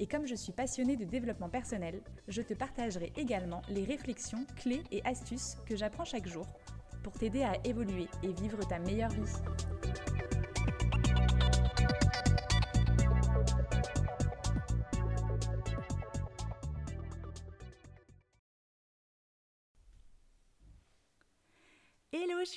[0.00, 4.82] Et comme je suis passionnée de développement personnel, je te partagerai également les réflexions, clés
[4.90, 6.46] et astuces que j'apprends chaque jour
[7.02, 9.79] pour t'aider à évoluer et vivre ta meilleure vie.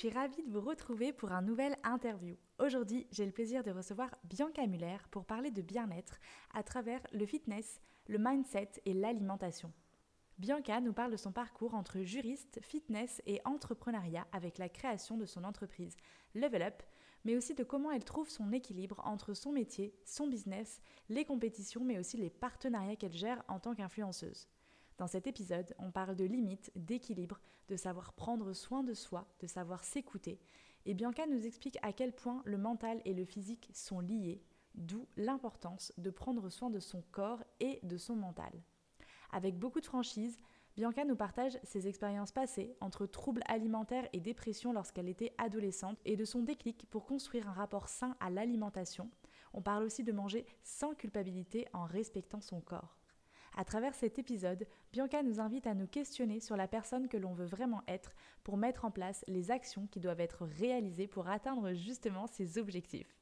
[0.04, 2.36] Suis ravie de vous retrouver pour un nouvel interview.
[2.58, 6.18] Aujourd'hui, j'ai le plaisir de recevoir Bianca Muller pour parler de bien-être
[6.52, 9.72] à travers le fitness, le mindset et l'alimentation.
[10.36, 15.24] Bianca nous parle de son parcours entre juriste, fitness et entrepreneuriat avec la création de
[15.24, 15.96] son entreprise
[16.34, 16.82] Level Up,
[17.24, 21.82] mais aussi de comment elle trouve son équilibre entre son métier, son business, les compétitions,
[21.82, 24.48] mais aussi les partenariats qu'elle gère en tant qu'influenceuse.
[24.96, 29.46] Dans cet épisode, on parle de limites, d'équilibre, de savoir prendre soin de soi, de
[29.46, 30.38] savoir s'écouter.
[30.86, 34.42] Et Bianca nous explique à quel point le mental et le physique sont liés,
[34.74, 38.52] d'où l'importance de prendre soin de son corps et de son mental.
[39.32, 40.36] Avec beaucoup de franchise,
[40.76, 46.16] Bianca nous partage ses expériences passées entre troubles alimentaires et dépression lorsqu'elle était adolescente et
[46.16, 49.10] de son déclic pour construire un rapport sain à l'alimentation.
[49.52, 52.98] On parle aussi de manger sans culpabilité en respectant son corps.
[53.56, 57.34] À travers cet épisode, Bianca nous invite à nous questionner sur la personne que l'on
[57.34, 61.72] veut vraiment être pour mettre en place les actions qui doivent être réalisées pour atteindre
[61.72, 63.16] justement ses objectifs.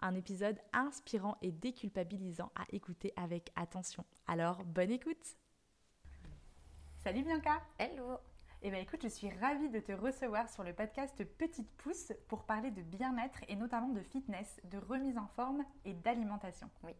[0.00, 4.04] Un épisode inspirant et déculpabilisant à écouter avec attention.
[4.26, 5.36] Alors, bonne écoute
[6.98, 8.18] Salut Bianca Hello
[8.62, 12.44] eh bien écoute, je suis ravie de te recevoir sur le podcast Petite Pousse pour
[12.44, 16.68] parler de bien-être et notamment de fitness, de remise en forme et d'alimentation.
[16.82, 16.92] Oui.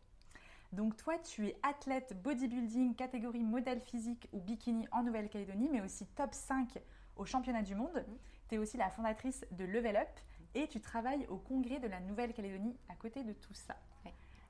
[0.77, 6.05] Donc toi, tu es athlète bodybuilding catégorie modèle physique ou bikini en Nouvelle-Calédonie, mais aussi
[6.09, 6.79] top 5
[7.17, 8.05] au championnat du monde.
[8.07, 8.15] Mm.
[8.51, 10.21] Tu es aussi la fondatrice de Level Up
[10.55, 13.75] et tu travailles au congrès de la Nouvelle-Calédonie à côté de tout ça.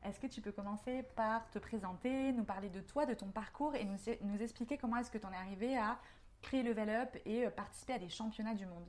[0.04, 3.75] Est-ce que tu peux commencer par te présenter, nous parler de toi, de ton parcours
[3.76, 5.97] et nous, expliquer comment est-ce que tu en es arrivé à
[6.42, 8.84] créer Level Up et euh, participer à des championnats du monde?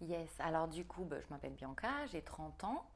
[0.00, 2.86] Yes, alors du coup, bah, je m'appelle Bianca, j'ai 30 ans.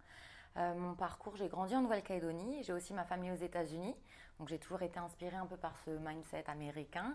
[0.59, 3.95] Euh, mon parcours, j'ai grandi en Nouvelle-Calédonie, j'ai aussi ma famille aux États-Unis,
[4.39, 7.15] donc j'ai toujours été inspirée un peu par ce mindset américain.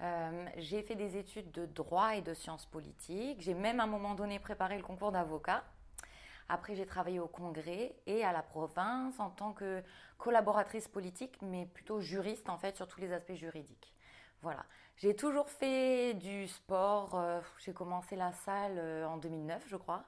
[0.00, 3.40] Euh, j'ai fait des études de droit et de sciences politiques.
[3.40, 5.62] J'ai même à un moment donné préparé le concours d'avocat.
[6.48, 9.82] Après, j'ai travaillé au Congrès et à la province en tant que
[10.18, 13.94] collaboratrice politique, mais plutôt juriste en fait sur tous les aspects juridiques.
[14.42, 14.64] Voilà.
[14.96, 17.14] J'ai toujours fait du sport.
[17.14, 20.04] Euh, j'ai commencé la salle en 2009, je crois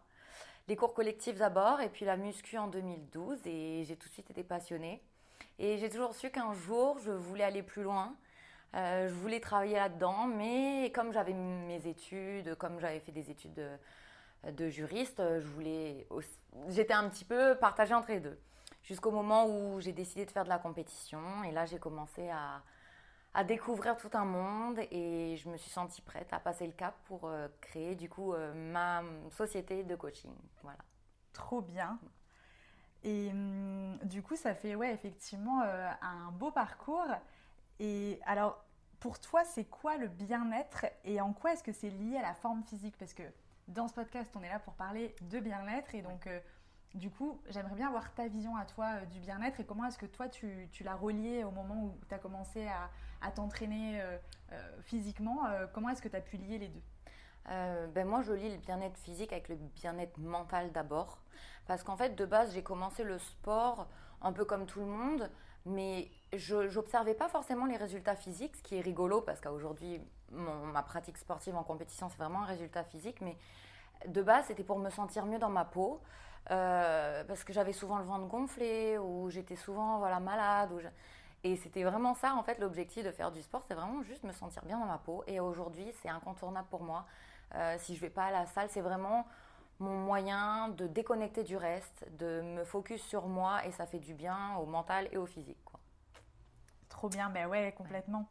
[0.69, 4.31] les cours collectifs d'abord et puis la muscu en 2012 et j'ai tout de suite
[4.31, 5.03] été passionnée.
[5.59, 8.15] Et j'ai toujours su qu'un jour, je voulais aller plus loin.
[8.75, 13.79] Euh, je voulais travailler là-dedans, mais comme j'avais mes études, comme j'avais fait des études
[14.45, 16.07] de, juriste, je voulais,
[16.69, 18.39] j'étais un petit peu partagée entre les deux.
[18.83, 22.63] Jusqu'au moment où j'ai décidé de faire de la compétition, et là j'ai commencé à,
[23.37, 26.95] à découvrir tout un monde et je me suis sentie prête à passer le cap
[27.05, 30.33] pour euh, créer du coup euh, ma société de coaching.
[30.63, 30.79] Voilà.
[31.35, 31.99] Trop bien.
[33.05, 37.11] Et hum, du coup, ça fait ouais, effectivement euh, un beau parcours.
[37.79, 38.65] Et alors,
[39.01, 42.35] pour toi, c'est quoi le bien-être et en quoi est-ce que c'est lié à la
[42.35, 42.97] forme physique?
[42.97, 43.25] Parce que
[43.69, 46.27] dans ce podcast, on est là pour parler de bien-être et donc
[46.95, 49.99] du coup, j'aimerais bien avoir ta vision à toi euh, du bien-être et comment est-ce
[49.99, 54.17] que toi tu, l'as relié au moment où tu as commencé à, t'entraîner euh,
[54.53, 55.41] euh, physiquement.
[55.75, 56.83] comment est-ce que tu as pu lier les deux?
[57.95, 61.19] Ben moi, je lis le bien-être physique avec le bien-être mental d'abord.
[61.67, 63.89] Parce qu'en fait, de base, j'ai commencé le sport
[64.23, 65.31] un peu comme tout le monde,
[65.65, 70.01] mais je n'observais pas forcément les résultats physiques, ce qui est rigolo parce qu'aujourd'hui,
[70.31, 73.21] ma pratique sportive en compétition, c'est vraiment un résultat physique.
[73.21, 73.37] Mais
[74.07, 76.01] de base, c'était pour me sentir mieux dans ma peau.
[76.51, 80.73] Euh, parce que j'avais souvent le ventre gonflé ou j'étais souvent voilà, malade.
[80.73, 80.81] Ou
[81.45, 84.33] Et c'était vraiment ça, en fait, l'objectif de faire du sport, c'est vraiment juste me
[84.33, 85.25] sentir bien dans ma peau.
[85.27, 87.07] Et aujourd'hui, c'est incontournable pour moi.
[87.55, 89.27] Euh, si je vais pas à la salle, c'est vraiment
[89.79, 94.15] mon moyen de déconnecter du reste, de me focus sur moi et ça fait du
[94.15, 95.63] bien au mental et au physique.
[95.65, 95.79] Quoi.
[96.89, 98.27] Trop bien, ben ouais, complètement.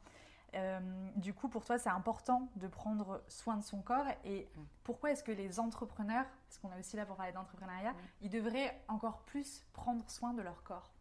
[0.55, 0.79] Euh,
[1.15, 4.05] du coup, pour toi, c'est important de prendre soin de son corps.
[4.23, 4.61] Et mm.
[4.83, 7.97] pourquoi est-ce que les entrepreneurs, parce qu'on est aussi là pour parler d'entrepreneuriat, mm.
[8.21, 10.91] ils devraient encore plus prendre soin de leur corps?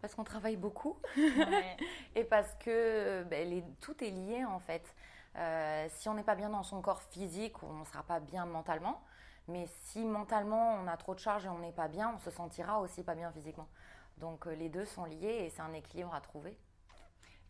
[0.00, 0.96] Parce qu'on travaille beaucoup
[2.14, 4.94] et parce que ben, tout est lié en fait.
[5.36, 8.46] Euh, si on n'est pas bien dans son corps physique, on ne sera pas bien
[8.46, 9.02] mentalement.
[9.48, 12.30] Mais si mentalement on a trop de charge et on n'est pas bien, on se
[12.30, 13.68] sentira aussi pas bien physiquement.
[14.18, 16.56] Donc euh, les deux sont liés et c'est un équilibre à trouver.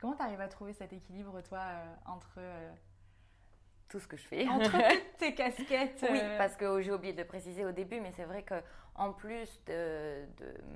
[0.01, 2.41] Comment tu arrives à trouver cet équilibre, toi, euh, entre
[3.89, 4.47] tout ce que je fais.
[4.49, 6.07] Entre toutes tes casquettes.
[6.11, 8.55] Oui, parce que j'ai oublié de le préciser au début, mais c'est vrai que
[8.95, 10.27] en plus de,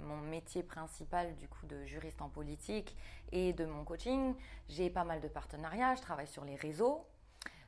[0.03, 2.97] mon métier principal du coup de juriste en politique
[3.33, 4.35] et de mon coaching,
[4.69, 5.95] j'ai pas mal de partenariats.
[5.95, 7.07] Je travaille sur les réseaux.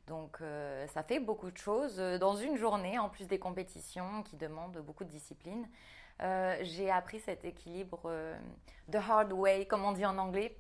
[0.07, 4.23] Donc euh, ça fait beaucoup de choses euh, dans une journée, en plus des compétitions
[4.23, 5.67] qui demandent beaucoup de discipline.
[6.23, 8.13] Euh, j'ai appris cet équilibre
[8.91, 10.57] the hard way, comme on dit en anglais.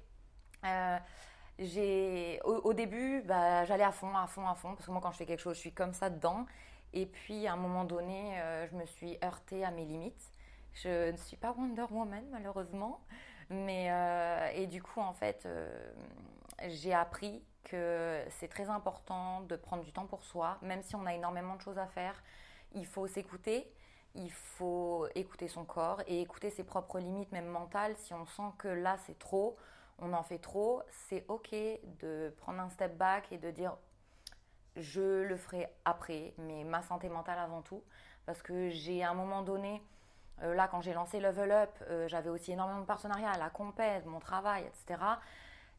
[1.59, 5.13] J'ai, au, début, bah, j'allais à fond, à fond, à fond, parce que moi quand
[5.13, 6.47] je fais quelque chose, je suis comme ça dedans.
[6.93, 8.37] Et puis à un moment donné,
[8.71, 10.31] je me suis heurtée à mes limites.
[10.75, 13.01] Je ne suis pas Wonder Woman malheureusement,
[13.51, 13.91] mais
[14.55, 15.49] et du coup en fait,
[16.69, 21.07] j'ai appris que c'est très important de prendre du temps pour soi, même si on
[21.07, 22.23] a énormément de choses à faire.
[22.75, 23.71] Il faut s'écouter,
[24.15, 27.97] il faut écouter son corps et écouter ses propres limites, même mentales.
[27.97, 29.57] Si on sent que là c'est trop,
[29.99, 31.55] on en fait trop, c'est ok
[32.01, 33.77] de prendre un step back et de dire
[34.77, 37.83] je le ferai après, mais ma santé mentale avant tout.
[38.27, 39.83] Parce que j'ai à un moment donné,
[40.43, 44.07] euh, là quand j'ai lancé Level Up, euh, j'avais aussi énormément de partenariats, la compète,
[44.07, 45.01] mon travail, etc.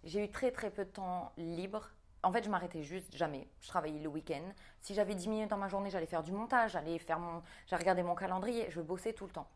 [0.04, 1.90] J'ai eu très très peu de temps libre.
[2.24, 3.48] En fait, je m'arrêtais juste jamais.
[3.62, 4.44] Je travaillais le week-end.
[4.82, 7.82] Si j'avais 10 minutes dans ma journée, j'allais faire du montage, j'allais faire mon, j'allais
[7.82, 8.68] regarder mon calendrier.
[8.70, 9.48] Je bossais tout le temps.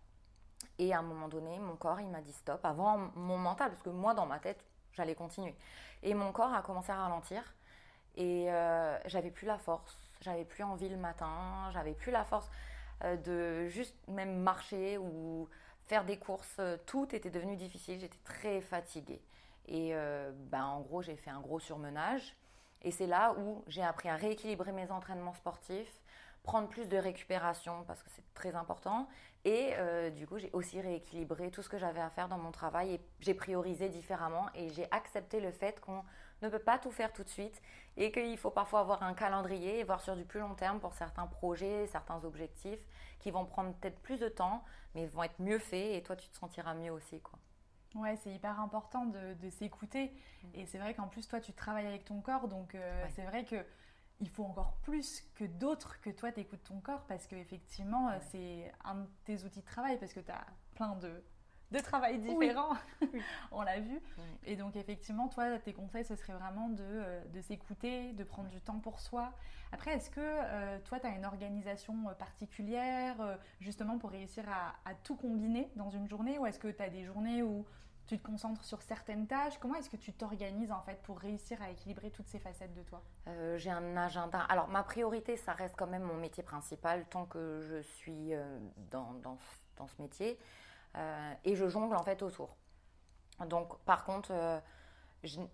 [0.79, 2.63] Et à un moment donné, mon corps, il m'a dit stop.
[2.63, 5.55] Avant mon mental, parce que moi, dans ma tête, j'allais continuer.
[6.01, 7.43] Et mon corps a commencé à ralentir.
[8.15, 9.97] Et euh, j'avais plus la force.
[10.21, 11.69] J'avais plus envie le matin.
[11.73, 12.49] J'avais plus la force
[13.03, 15.47] euh, de juste même marcher ou
[15.87, 16.59] faire des courses.
[16.85, 17.99] Tout était devenu difficile.
[17.99, 19.21] J'étais très fatiguée.
[19.67, 22.35] Et euh, ben, en gros, j'ai fait un gros surmenage.
[22.81, 26.01] Et c'est là où j'ai appris à rééquilibrer mes entraînements sportifs,
[26.43, 29.07] prendre plus de récupération parce que c'est très important.
[29.45, 32.51] Et euh, du coup, j'ai aussi rééquilibré tout ce que j'avais à faire dans mon
[32.51, 36.03] travail et j'ai priorisé différemment et j'ai accepté le fait qu'on
[36.41, 37.61] ne peut pas tout faire tout de suite
[37.95, 40.93] et qu'il faut parfois avoir un calendrier et voir sur du plus long terme pour
[40.93, 42.85] certains projets, certains objectifs
[43.19, 44.63] qui vont prendre peut-être plus de temps
[44.95, 47.21] mais vont être mieux faits et toi tu te sentiras mieux aussi.
[47.21, 47.39] Quoi.
[47.95, 50.11] Ouais, c'est hyper important de, s'écouter.
[50.43, 50.47] Mm.
[50.55, 52.47] Et c'est vrai qu'en plus, toi, tu travailles avec ton corps.
[52.47, 53.55] Donc, euh, c'est vrai que
[54.19, 58.71] il faut encore plus que d'autres que toi, tu écoutes ton corps parce qu'effectivement, c'est
[58.83, 60.45] un de tes outils de travail parce que tu as
[60.75, 61.23] plein de,
[61.71, 62.75] de travail différents.
[63.51, 64.01] On l'a vu.
[64.43, 68.49] Et donc, effectivement, toi, tes conseils, ce serait vraiment de, euh, de s'écouter, de prendre
[68.49, 69.31] du temps pour soi.
[69.71, 74.95] Après, est-ce que euh, toi, tu as une organisation particulière justement pour réussir à, à,
[74.95, 77.65] tout combiner dans une journée ou est-ce que tu as des journées où
[78.09, 81.61] tu te concentres sur certaines tâches Comment est-ce que tu t'organises en fait pour réussir
[81.61, 83.03] à équilibrer toutes ces facettes de toi?
[83.27, 84.39] Euh, J'ai un agenda.
[84.49, 88.59] Alors ma priorité, ça reste quand même mon métier principal tant que je suis euh,
[88.89, 89.37] dans, dans,
[89.77, 90.39] dans, ce métier.
[90.97, 92.57] Euh, et je jongle en fait autour.
[93.45, 94.33] Donc par contre,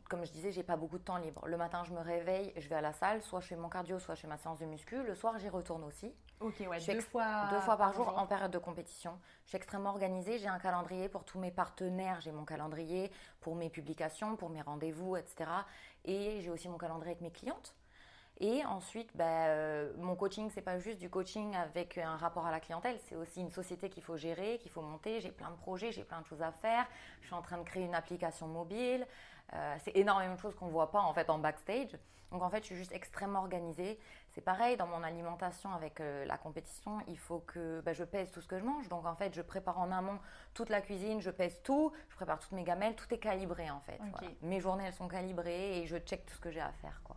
[0.09, 1.45] comme je disais, j'ai pas beaucoup de temps libre.
[1.47, 3.99] Le matin, je me réveille, je vais à la salle, soit je fais mon cardio,
[3.99, 5.03] soit je fais ma séance de muscu.
[5.03, 6.15] Le soir, j'y retourne aussi.
[6.41, 9.17] Ok, ouais, deux, fois, deux fois par jour, en période de compétition.
[9.43, 10.37] Je suis extrêmement organisée.
[10.37, 12.19] J'ai un calendrier pour tous mes partenaires.
[12.21, 15.49] J'ai mon calendrier pour mes publications, pour mes rendez-vous, etc.
[16.03, 17.73] Et j'ai aussi mon calendrier avec mes clientes.
[18.41, 22.51] Et ensuite, bah, euh, mon coaching, c'est pas juste du coaching avec un rapport à
[22.51, 25.21] la clientèle, c'est aussi une société qu'il faut gérer, qu'il faut monter.
[25.21, 26.85] J'ai plein de projets, j'ai plein de choses à faire.
[27.21, 29.07] Je suis en train de créer une application mobile.
[29.53, 31.97] Euh, c'est énormément de choses qu'on ne voit pas en fait en backstage.
[32.31, 33.99] Donc en fait, je suis juste extrêmement organisée.
[34.31, 36.99] C'est pareil dans mon alimentation avec euh, la compétition.
[37.07, 38.89] Il faut que bah, je pèse tout ce que je mange.
[38.89, 40.19] Donc en fait, je prépare en amont
[40.53, 43.79] toute la cuisine, je pèse tout, je prépare toutes mes gamelles, tout est calibré en
[43.81, 43.99] fait.
[44.41, 47.15] Mes journées elles sont calibrées et je check tout ce que j'ai à faire quoi.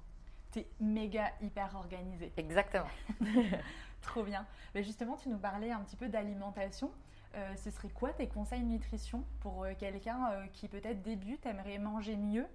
[0.56, 2.32] es méga hyper organisée.
[2.36, 2.90] Exactement.
[4.02, 4.46] Trop bien.
[4.74, 6.92] Mais justement, tu nous parlais un petit peu d'alimentation.
[7.34, 11.78] Euh, ce serait quoi tes conseils nutrition pour euh, quelqu'un euh, qui peut-être débute, aimerait
[11.78, 12.46] manger mieux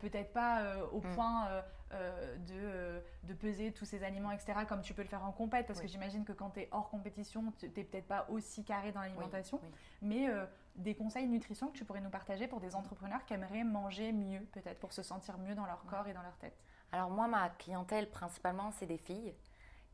[0.00, 1.14] peut-être pas au mm.
[1.16, 1.48] point
[1.90, 5.80] de, de, peser tous ces aliments, etc., comme tu peux le faire en compète, parce
[5.80, 9.00] que j'imagine que quand tu es hors compétition, tu n'es peut-être pas aussi carré dans
[9.00, 9.58] l'alimentation,
[10.00, 10.28] mais
[10.76, 14.38] des conseils nutrition que tu pourrais nous partager pour des entrepreneurs qui aimeraient manger mieux,
[14.52, 16.56] peut-être pour se sentir mieux dans leur corps et dans leur tête.
[16.92, 19.34] Alors moi, ma clientèle, principalement, c'est des filles.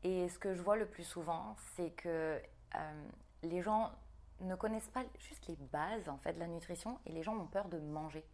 [0.03, 2.39] Et ce que je vois le plus souvent, c'est que
[3.41, 3.91] les gens
[4.41, 7.47] ne connaissent pas juste les bases en fait de la nutrition et les gens ont
[7.47, 8.25] peur de manger.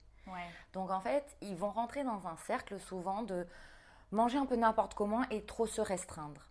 [0.73, 3.45] Donc en fait, ils vont rentrer dans un cercle souvent de
[4.11, 6.41] manger un peu n'importe comment et trop se restreindre.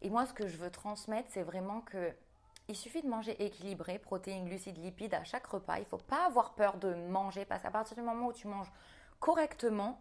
[0.00, 2.14] Et moi, ce que je veux transmettre, c'est vraiment que
[2.68, 5.78] il suffit de manger équilibré, protéines, glucides, lipides à chaque repas.
[5.78, 8.46] Il ne faut pas avoir peur de manger parce qu'à partir du moment où tu
[8.46, 8.70] manges
[9.18, 10.00] correctement,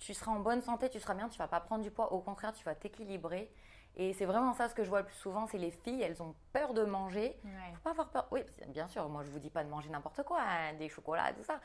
[0.00, 2.12] tu, seras en bonne santé, tu seras bien, tu ne vas pas prendre du poids.
[2.12, 3.52] Au contraire, tu vas t'équilibrer.
[3.96, 6.22] Et c'est vraiment ça ce que je vois le plus souvent, c'est les filles, elles
[6.22, 7.38] ont peur de manger.
[7.44, 8.26] Il ne faut pas avoir peur.
[8.30, 11.32] Oui, bien sûr, moi je vous dis pas de manger n'importe quoi, hein, des chocolats,
[11.32, 11.60] tout ça.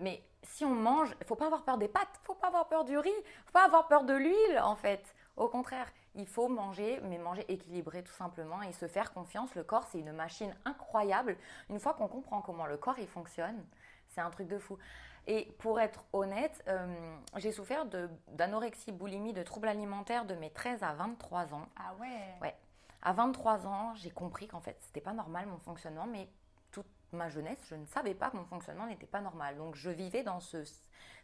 [0.00, 2.68] Mais si on mange, il faut pas avoir peur des pâtes, il faut pas avoir
[2.68, 5.14] peur du riz, il faut pas avoir peur de l'huile en fait.
[5.36, 9.54] Au contraire, il faut manger, mais manger équilibré tout simplement et se faire confiance.
[9.54, 11.36] Le corps, c'est une machine incroyable.
[11.68, 13.64] Une fois qu'on comprend comment le corps il fonctionne,
[14.08, 14.78] c'est un truc de fou.
[15.30, 16.86] Et pour être honnête, euh,
[17.36, 17.84] j'ai souffert
[18.28, 21.68] d'anorexie, boulimie, de troubles alimentaires de mes 13 à 23 ans.
[21.76, 22.54] Ah ouais Ouais.
[23.02, 26.30] À 23 ans, j'ai compris qu'en fait, c'était pas normal mon fonctionnement, mais
[26.72, 29.58] toute ma jeunesse, je ne savais pas que mon fonctionnement n'était pas normal.
[29.58, 30.64] Donc je vivais dans ce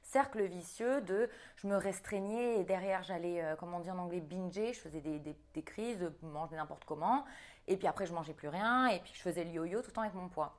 [0.03, 4.75] cercle vicieux de je me restreignais et derrière j'allais, euh, comment dire en anglais, binger,
[4.75, 7.25] je faisais des, des, crises, de manger n'importe comment,
[7.69, 9.93] et puis après je mangeais plus rien, et puis je faisais le yo-yo tout le
[9.95, 10.55] temps avec mon poids.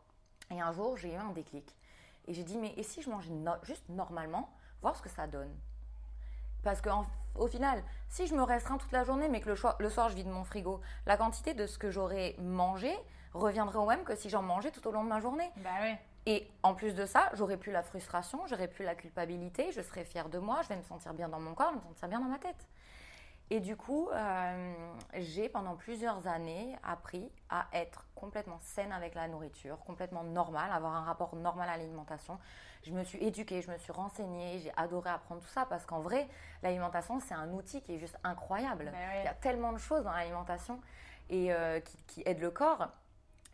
[0.49, 1.75] Et un jour j'ai eu un déclic.
[2.27, 3.31] Et j'ai dit, mais et si je mangeais
[3.63, 4.49] juste normalement,
[4.81, 5.53] voir ce que ça donne
[6.63, 10.09] Parce qu'au final, si je me restreins toute la journée, mais que le, le soir
[10.09, 12.95] je vide mon frigo, la quantité de ce que j'aurais mangé
[13.33, 15.51] reviendrait au même que si j'en mangeais tout au long de ma journée.
[15.57, 15.99] Bah ouais.
[16.27, 20.05] Et en plus de ça, j'aurais plus la frustration, j'aurais plus la culpabilité, je serais
[20.05, 22.07] fière de moi, je vais me sentir bien dans mon corps, je vais me sentir
[22.09, 22.67] bien dans ma tête.
[23.51, 24.73] Et du coup, euh,
[25.13, 30.95] j'ai pendant plusieurs années appris à être complètement saine avec la nourriture, complètement normale, avoir
[30.95, 32.39] un rapport normal à l'alimentation.
[32.83, 35.99] Je me suis éduquée, je me suis renseignée, j'ai adoré apprendre tout ça parce qu'en
[35.99, 36.27] vrai,
[36.63, 38.89] l'alimentation, c'est un outil qui est juste incroyable.
[38.91, 40.81] Ben Il y a tellement de choses dans l'alimentation
[41.29, 42.87] et euh, qui, qui aident le corps.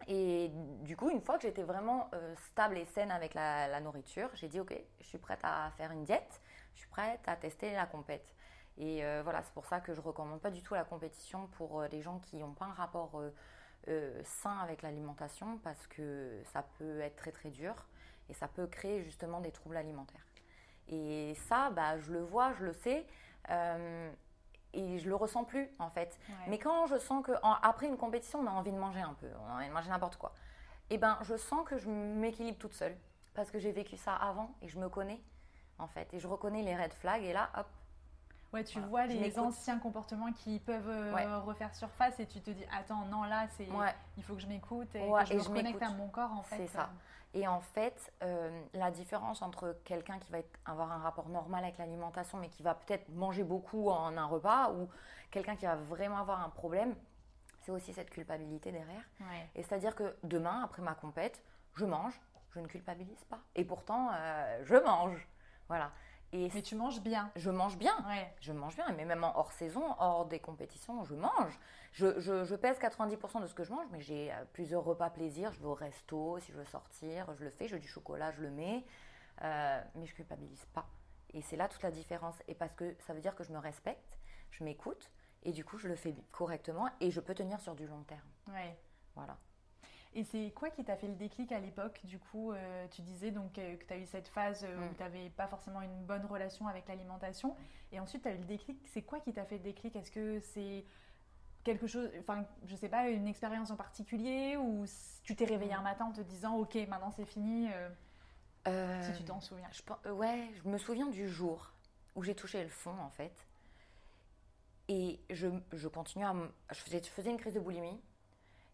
[0.08, 0.50] Et
[0.82, 4.48] du coup, une fois que j'étais vraiment euh, stable et saine avec la, nourriture, j'ai
[4.48, 6.42] dit ok, je suis prête à faire une diète,
[6.74, 8.34] je suis prête à tester la compète.
[8.78, 11.48] Et euh, voilà, c'est pour ça que je ne recommande pas du tout la compétition
[11.58, 13.22] pour euh, les gens qui n'ont pas un rapport
[14.24, 17.74] sain avec l'alimentation parce que ça peut être très très dur
[18.30, 20.26] et ça peut créer justement des troubles alimentaires.
[20.88, 23.08] Et ça, bah, je le vois, je le sais
[24.74, 26.20] et je le ressens plus en fait.
[26.48, 29.28] Mais quand je sens que après une compétition, on a envie de manger un peu,
[29.44, 30.34] on a envie de manger n'importe quoi.
[30.90, 32.98] Et eh ben, je sens que je m'équilibre toute seule
[33.34, 35.22] parce que j'ai vécu ça avant et je me connais
[35.80, 37.68] en fait et je reconnais les red flags et là, hop.
[38.54, 42.66] Ouais, tu vois les anciens comportements qui peuvent euh, refaire surface et tu te dis
[42.78, 43.68] attends non là c'est
[44.18, 46.58] il faut que je m'écoute et que je me reconnecte à mon corps en fait.
[46.58, 46.90] C'est ça.
[47.34, 51.78] Et en fait, euh, la différence entre quelqu'un qui va avoir un rapport normal avec
[51.78, 54.90] l'alimentation, mais qui va peut-être manger beaucoup en un repas, ou
[55.32, 56.94] quelqu'un qui va vraiment avoir un problème,
[57.62, 59.04] c'est aussi cette culpabilité derrière.
[59.56, 61.42] Et c'est-à-dire que demain, après ma compète,
[61.76, 62.20] je mange,
[62.54, 63.40] je ne culpabilise pas.
[63.56, 65.26] Et pourtant, euh, je mange.
[65.70, 65.92] Voilà
[66.34, 67.32] mais tu manges bien.
[67.36, 67.94] Je mange bien.
[68.40, 68.86] Je mange bien.
[68.96, 71.60] Mais même en hors saison, hors des compétitions, je mange.
[71.92, 75.52] Je, je, pèse 90% de ce que je mange, mais j'ai euh, plusieurs repas plaisir.
[75.52, 77.68] Je vais au resto, si je veux sortir, je le fais.
[77.68, 78.86] Je veux du chocolat, je le mets.
[79.42, 80.88] Euh, mais je culpabilise pas.
[81.34, 82.36] Et c'est là toute la différence.
[82.48, 84.18] Et parce que ça veut dire que je me respecte,
[84.52, 85.12] je m'écoute,
[85.44, 88.30] et du coup, je le fais correctement, et je peux tenir sur du long terme.
[88.48, 88.78] Ouais.
[89.16, 89.38] Voilà.
[90.14, 93.32] Et c'est quoi qui t'a fait le déclic à l'époque Du coup, euh, tu disais
[93.32, 94.96] donc euh, que tu as eu cette phase euh, où mm.
[94.96, 97.56] tu n'avais pas forcément une bonne relation avec l'alimentation.
[97.94, 98.78] Et ensuite, tu as eu le déclic.
[98.88, 99.96] C'est quoi qui t'a fait le déclic?
[99.96, 100.84] Est-ce que c'est
[101.64, 104.58] quelque chose, enfin, je sais pas, une expérience en particulier?
[104.58, 104.86] Ou
[105.24, 107.70] tu t'es réveillé un matin en te disant, ok, maintenant c'est fini
[108.66, 109.70] Si tu t'en souviens?
[109.72, 111.74] Je, ouais, je me souviens du jour
[112.16, 113.48] où j'ai touché le fond en fait.
[114.90, 116.36] Et je, je continuais à.
[116.72, 118.02] Je faisais, je faisais une crise de boulimie.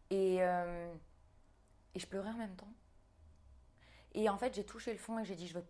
[0.10, 0.40] Et
[1.96, 2.72] et je pleurais en même temps.
[4.14, 5.66] Et en fait, j'ai touché le fond et j'ai dit, je veux,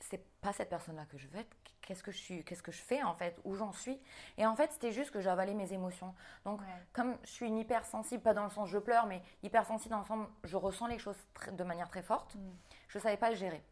[0.00, 1.56] c'est pas cette personne-là que je veux être.
[1.80, 4.00] Qu'est-ce que je suis, qu'est-ce que je fais en fait, où j'en suis?
[4.38, 6.14] Et en fait, c'était juste que j'avalais mes émotions.
[6.44, 6.60] Donc,
[6.92, 10.06] comme je suis une hypersensible, pas dans le sens je pleure, mais hypersensible dans le
[10.06, 11.16] sens je ressens les choses
[11.52, 12.40] de manière très forte, mm.
[12.88, 13.62] je savais pas le gérer.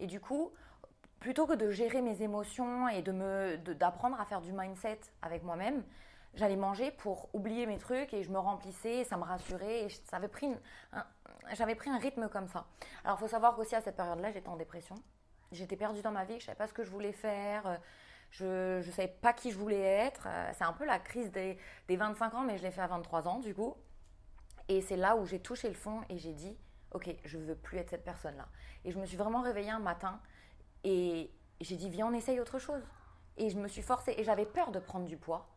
[0.00, 0.50] Et du coup,
[1.20, 5.44] plutôt que de gérer mes émotions et de me, d'apprendre à faire du mindset avec
[5.44, 5.84] moi-même,
[6.34, 9.84] j'allais manger pour oublier mes trucs et je me remplissais, ça me rassurait.
[9.84, 10.48] Et ça avait pris
[11.54, 12.66] j'avais pris un rythme comme ça.
[13.04, 14.94] Alors, faut savoir qu'aussi à cette période-là, j'étais en dépression.
[15.50, 17.80] J'étais perdue dans ma vie, je savais pas ce que je voulais faire.
[18.30, 20.26] Je ne savais pas qui je voulais être.
[20.54, 21.58] C'est un peu la crise des,
[21.88, 23.76] des 25 ans, mais je l'ai fait à 23 ans, du coup.
[24.68, 26.56] Et c'est là où j'ai touché le fond et j'ai dit,
[26.92, 28.48] ok, je veux plus être cette personne-là.
[28.84, 30.20] Et je me suis vraiment réveillée un matin
[30.84, 32.82] et j'ai dit, viens, on essaye autre chose.
[33.36, 35.51] Et je me suis forcée et j'avais peur de prendre du poids.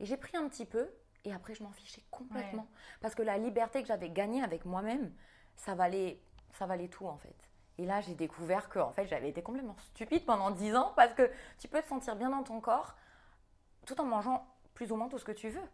[0.00, 0.90] Et j'ai pris un petit peu
[1.24, 2.66] et après je m'en fichais complètement.
[3.00, 5.12] Parce que la liberté que j'avais gagnée avec moi-même,
[5.56, 6.20] ça valait,
[6.52, 7.36] ça valait tout en fait.
[7.78, 11.14] Et là, j'ai découvert que en fait, j'avais été complètement stupide pendant 10 ans parce
[11.14, 12.94] que tu peux te sentir bien dans ton corps
[13.86, 15.68] tout en mangeant plus ou moins tout ce que tu veux.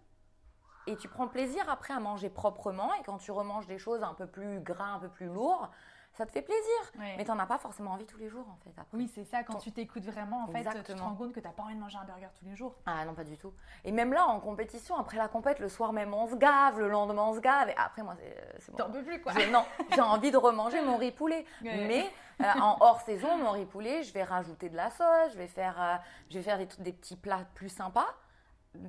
[0.87, 2.95] Et tu prends plaisir après à manger proprement.
[2.95, 5.71] Et quand tu remanges des choses un peu plus gras, un peu plus lourds,
[6.17, 6.63] ça te fait plaisir.
[6.99, 8.75] Mais tu n'en as pas forcément envie tous les jours, en fait.
[8.93, 9.43] Oui, c'est ça.
[9.43, 11.75] Quand tu t'écoutes vraiment, en fait, tu te rends compte que tu n'as pas envie
[11.75, 12.75] de manger un burger tous les jours.
[12.87, 13.53] Ah non, pas du tout.
[13.85, 16.89] Et même là, en compétition, après la compète, le soir même, on se gave, le
[16.89, 17.69] lendemain, on se gave.
[17.69, 18.17] Et après, moi,
[18.59, 18.79] c'est bon.
[18.79, 19.33] T'en peux plus, quoi.
[19.53, 21.45] Non, j'ai envie de remanger mon riz poulet.
[21.63, 25.39] Mais euh, en hors saison, mon riz poulet, je vais rajouter de la sauce, je
[25.39, 25.97] vais faire, euh,
[26.31, 28.09] je vais faire des, des petits plats plus sympas.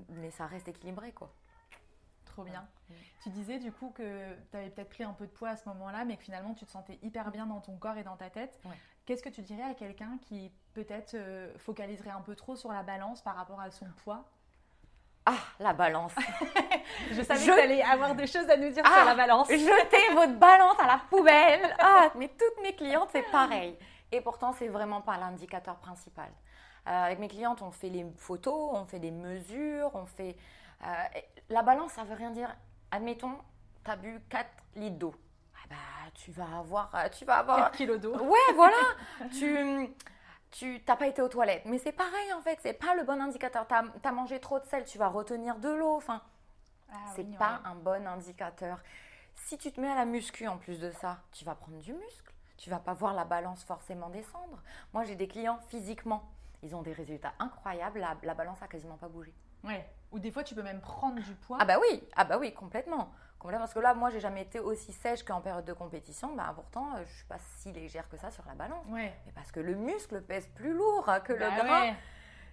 [0.10, 1.32] Mais ça reste équilibré, quoi
[2.44, 2.68] bien.
[3.24, 5.68] Tu disais du coup que tu avais peut-être pris un peu de poids à ce
[5.70, 8.30] moment-là, mais que finalement tu te sentais hyper bien dans ton corps et dans ta
[8.30, 8.60] tête.
[9.06, 12.84] Qu'est-ce que tu dirais à quelqu'un qui peut-être euh, focaliserait un peu trop sur la
[12.84, 14.26] balance par rapport à son poids?
[15.26, 16.14] Ah, la balance.
[17.12, 19.50] je savais que tu allais avoir des choses à nous dire sur la ah, balance.
[19.50, 21.76] jetez votre balance à la poubelle.
[21.80, 23.78] Ah, mais toutes mes clientes, c'est pareil.
[24.12, 26.30] Et pourtant, c'est vraiment pas l'indicateur principal.
[26.88, 30.38] Euh, avec mes clientes, on fait les photos, on fait des mesures, on fait
[30.86, 32.56] euh, la balance, ça veut rien dire.
[32.92, 33.38] Admettons,
[33.84, 35.16] tu as bu 4 litres d'eau.
[35.56, 36.90] Ah bah, tu vas avoir.
[36.96, 38.18] Euh, tu vas avoir 4 kilos d'eau.
[38.18, 38.78] Ouais, voilà.
[39.38, 39.90] tu
[40.50, 41.66] tu n'as pas été aux toilettes.
[41.66, 43.68] Mais c'est pareil en fait, c'est pas le bon indicateur.
[43.68, 43.76] Tu
[44.08, 45.96] as, mangé trop de sel, tu vas retenir de l'eau.
[45.96, 46.22] Enfin,
[46.92, 48.82] ah, c'est pas un bon indicateur.
[49.36, 51.94] Si tu te mets à la muscu en plus de ça, tu vas prendre du
[51.94, 52.34] muscle.
[52.58, 54.64] Tu vas pas voir la balance forcément descendre.
[54.94, 56.24] Moi, j'ai des clients physiquement,
[56.64, 58.00] ils ont des résultats incroyables.
[58.00, 59.34] La, la balance a quasiment pas bougé.
[59.64, 59.86] Ouais.
[60.12, 61.58] Ou des fois, tu peux même prendre du poids.
[61.60, 63.10] Ah bah oui, ah bah oui, complètement.
[63.40, 63.66] complètement.
[63.66, 66.34] Parce que là, moi, j'ai jamais été aussi sèche qu'en période de compétition.
[66.36, 68.86] Bah pourtant, euh, je suis pas si légère que ça sur la balance.
[68.90, 69.14] Ouais.
[69.26, 71.94] Mais parce que le muscle pèse plus lourd que le bah gras.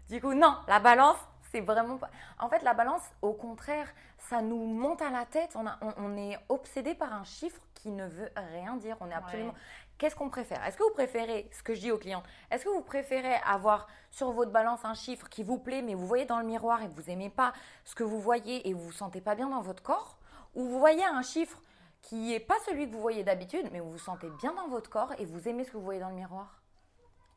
[0.08, 1.16] Du coup, non, la balance,
[1.52, 2.10] c'est vraiment pas.
[2.40, 5.54] En fait, la balance, au contraire, ça nous monte à la tête.
[5.54, 8.96] On, a, on, est obsédé par un chiffre qui ne veut rien dire.
[9.00, 9.54] On est absolument.
[9.98, 10.64] Qu'est-ce qu'on préfère?
[10.64, 13.86] Est-ce que vous préférez, ce que je dis aux clients, est-ce que vous préférez avoir
[14.10, 16.88] sur votre balance un chiffre qui vous plaît, mais vous voyez dans le miroir et
[16.88, 17.52] vous n'aimez pas
[17.84, 20.18] ce que vous voyez et vous vous sentez pas bien dans votre corps?
[20.54, 21.60] Ou vous voyez un chiffre
[22.02, 24.90] qui n'est pas celui que vous voyez d'habitude, mais vous vous sentez bien dans votre
[24.90, 26.60] corps et vous aimez ce que vous voyez dans le miroir?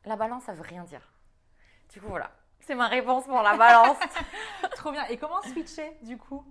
[0.04, 1.12] La balance, ça veut rien dire.
[1.92, 2.30] Du coup, voilà.
[2.60, 3.98] C'est ma réponse pour la balance.
[4.76, 5.04] Trop bien.
[5.06, 6.44] Et comment switcher, du coup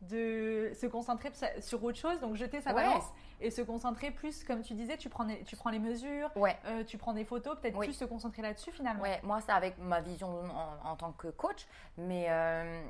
[0.00, 3.04] de se concentrer sur autre chose, donc jeter sa balance?
[3.40, 6.84] Et se concentrer plus, comme tu disais, tu prends, les, tu prends les mesures, euh,
[6.84, 9.02] tu prends des photos, peut-être plus se concentrer là-dessus finalement.
[9.02, 10.44] Ouais, moi c'est avec ma vision
[10.84, 12.82] en, tant que coach, mais euh,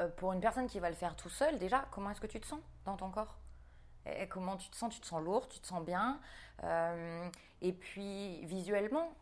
[0.00, 2.40] euh, pour une personne qui va le faire tout seul, déjà, comment est-ce que tu
[2.40, 3.38] te sens dans ton corps?
[4.06, 4.92] Et Comment tu te sens?
[4.92, 6.20] Tu te sens lourd, tu te sens bien,
[7.60, 9.12] et puis visuellement,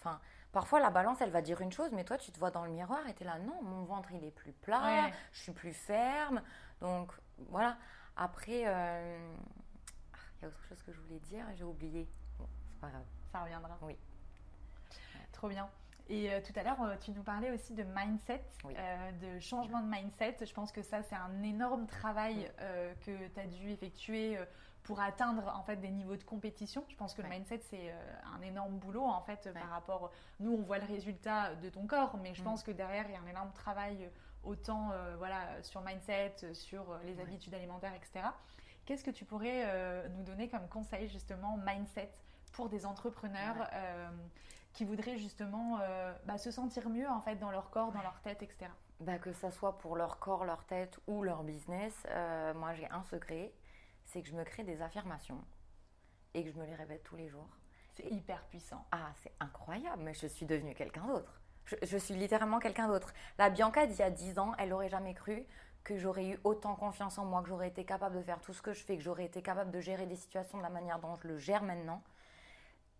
[0.00, 0.20] enfin
[0.54, 2.70] Parfois, la balance, elle va dire une chose, mais toi, tu te vois dans le
[2.70, 5.72] miroir et tu es là, non, mon ventre, il est plus plat, je suis plus
[5.72, 6.40] ferme.
[6.80, 7.10] Donc,
[7.48, 7.76] voilà.
[8.16, 9.34] Après, euh,
[10.44, 12.08] y a autre chose que je voulais dire, j'ai oublié.
[12.38, 13.04] Bon, c'est pas grave.
[13.32, 13.78] Ça reviendra.
[13.82, 13.96] Oui.
[15.32, 15.68] Trop bien.
[16.08, 19.88] Et euh, tout à l'heure, euh, tu nous parlais aussi de mindset, de changement de
[19.88, 20.36] mindset.
[20.44, 22.50] Je pense que ça, c'est un énorme travail
[23.06, 24.38] que tu as dû effectuer
[24.84, 26.84] pour atteindre en fait des niveaux de compétition.
[26.88, 30.12] Je pense que le mindset c'est euh, un énorme boulot en fait par rapport.
[30.40, 32.44] Nous on voit le résultat de ton corps, mais je mm.
[32.44, 34.10] pense que derrière il y a un énorme travail
[34.44, 38.26] autant euh, voilà sur mindset, sur euh, les habitudes alimentaires, etc.
[38.86, 42.10] Qu'est-ce que tu pourrais nous donner comme conseil justement mindset
[42.52, 43.68] pour des entrepreneurs
[44.72, 45.78] qui voudraient justement
[46.26, 48.70] bah, se sentir mieux en fait dans leur corps, dans leur tête, etc.
[49.00, 52.06] Bah, que ça soit pour leur corps, leur tête ou leur business,
[52.54, 53.52] moi j'ai un secret,
[54.04, 55.42] c'est que je me crée des affirmations
[56.34, 57.48] et que je me les répète tous les jours.
[57.94, 58.84] C'est hyper puissant.
[58.90, 61.40] Ah, c'est incroyable, mais je suis devenue quelqu'un d'autre.
[61.82, 63.14] Je, suis littéralement quelqu'un d'autre.
[63.38, 65.46] La Bianca d'il y a 10 ans, elle n'aurait jamais cru
[65.84, 68.62] que j'aurais eu autant confiance en moi, que j'aurais été capable de faire tout ce
[68.62, 71.14] que je fais, que j'aurais été capable de gérer des situations de la manière dont
[71.16, 72.02] je le gère maintenant.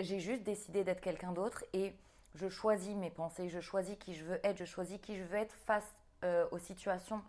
[0.01, 1.95] J'ai juste décidé d'être quelqu'un d'autre et
[2.35, 5.39] je choisis mes pensées, je choisis qui je veux être, je choisis qui je veux
[5.39, 5.89] être face
[6.25, 7.23] euh, aux situations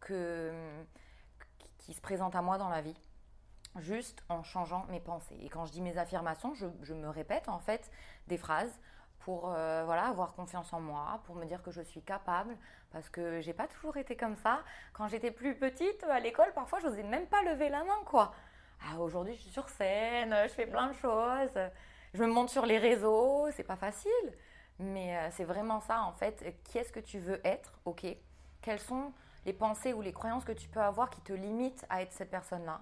[0.00, 0.52] que,
[1.78, 2.96] qui se présentent à moi dans la vie
[3.78, 5.38] juste en changeant mes pensées.
[5.42, 7.90] Et quand je dis mes affirmations, je, me répète en fait
[8.26, 8.80] des phrases
[9.30, 12.56] pour euh, voilà avoir confiance en moi, pour me dire que je suis capable,
[12.90, 14.58] parce que j'ai pas toujours été comme ça.
[14.92, 18.34] Quand j'étais plus petite à l'école, parfois je n'osais même pas lever la main quoi.
[18.82, 21.56] Ah, aujourd'hui je suis sur scène, je fais plein de choses,
[22.12, 24.10] je me monte sur les réseaux, c'est pas facile,
[24.80, 26.60] mais euh, c'est vraiment ça en fait.
[26.64, 28.04] Qui est-ce que tu veux être Ok?
[28.62, 29.12] Quelles sont
[29.46, 32.32] les pensées ou les croyances que tu peux avoir qui te limitent à être cette
[32.32, 32.80] personne-là?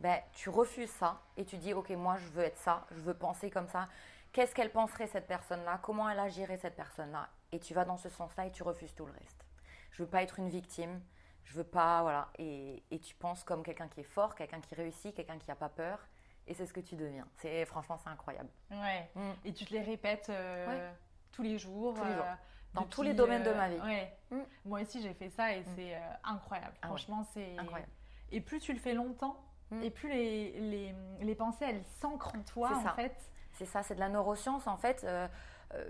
[0.00, 3.12] Ben, tu refuses ça et tu dis, ok, moi je veux être ça, je veux
[3.12, 3.86] penser comme ça.
[4.32, 5.78] Qu'est-ce qu'elle penserait cette personne-là?
[5.82, 7.28] Comment elle agirait cette personne-là?
[7.52, 9.44] Et tu vas dans ce sens-là et tu refuses tout le reste.
[9.90, 11.00] Je veux pas être une victime.
[11.44, 12.28] Je veux pas, voilà.
[12.38, 15.56] Et, et tu penses comme quelqu'un qui est fort, quelqu'un qui réussit, quelqu'un qui n'a
[15.56, 15.98] pas peur.
[16.46, 17.26] Et c'est ce que tu deviens.
[17.38, 18.48] C'est franchement, c'est incroyable.
[18.70, 19.10] Ouais.
[19.16, 19.30] Mm.
[19.44, 20.92] Et tu te les répètes euh,
[21.32, 21.94] tous les jours.
[21.94, 22.24] Tous les jours.
[22.24, 22.34] Euh,
[22.74, 23.80] dans tous les domaines de euh, ma vie.
[23.80, 24.16] ouais.
[24.30, 24.40] Mm.
[24.64, 25.64] Moi aussi, j'ai fait ça et Mm.
[25.74, 26.74] c'est euh, incroyable.
[26.82, 26.88] Ah ouais.
[26.90, 27.58] Franchement, c'est.
[27.58, 27.90] Incroyable.
[28.30, 29.44] Et plus tu le fais longtemps,
[29.82, 33.16] et plus les, les, les pensées, elles s'ancrent en toi, en fait.
[33.60, 34.66] C'est ça, c'est de la neuroscience.
[34.66, 35.28] En fait, euh,
[35.74, 35.84] euh,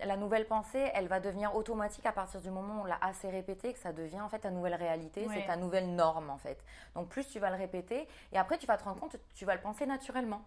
[0.00, 2.96] le, la nouvelle pensée, elle va devenir automatique à partir du moment où on l'a
[3.02, 5.34] assez répété, que ça devient en fait ta nouvelle réalité, Ouais.
[5.34, 6.58] c'est ta nouvelle norme en fait.
[6.94, 9.54] Donc plus tu vas le répéter, et après tu vas te rendre compte, tu vas
[9.54, 10.40] le penser naturellement.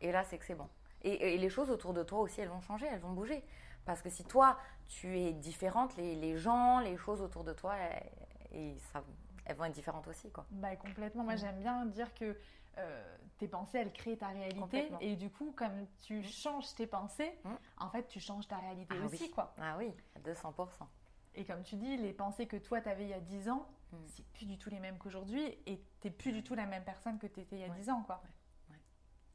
[0.00, 0.68] Et là, c'est que c'est bon.
[1.02, 3.44] Et, et les choses autour de toi aussi, elles vont changer, elles vont bouger.
[3.84, 4.56] Parce que si toi,
[4.88, 9.02] tu es différente, les, les gens, les choses autour de toi, elles, et ça,
[9.44, 10.30] elles vont être différentes aussi.
[10.30, 10.46] Quoi.
[10.50, 11.24] Bah, complètement.
[11.24, 11.38] Moi, Mm.
[11.38, 12.36] j'aime bien dire que
[12.78, 14.90] euh, tes pensées, elles créent ta réalité.
[15.00, 16.24] Et du coup, comme tu Mm.
[16.24, 17.50] changes tes pensées, Mm.
[17.78, 19.30] en fait, tu changes ta réalité Ah aussi, oui.
[19.30, 19.54] quoi.
[19.60, 20.88] Ah oui, à 200%.
[21.34, 23.66] Et comme tu dis, les pensées que toi, tu avais il y a 10 ans,
[23.92, 23.96] Mm.
[24.06, 25.42] c'est plus du tout les mêmes qu'aujourd'hui.
[25.66, 27.76] Et t'es plus du tout la même personne que tu étais il y a Ouais.
[27.78, 28.22] 10 ans, quoi.
[28.24, 28.74] Ouais.
[28.76, 28.80] Ouais.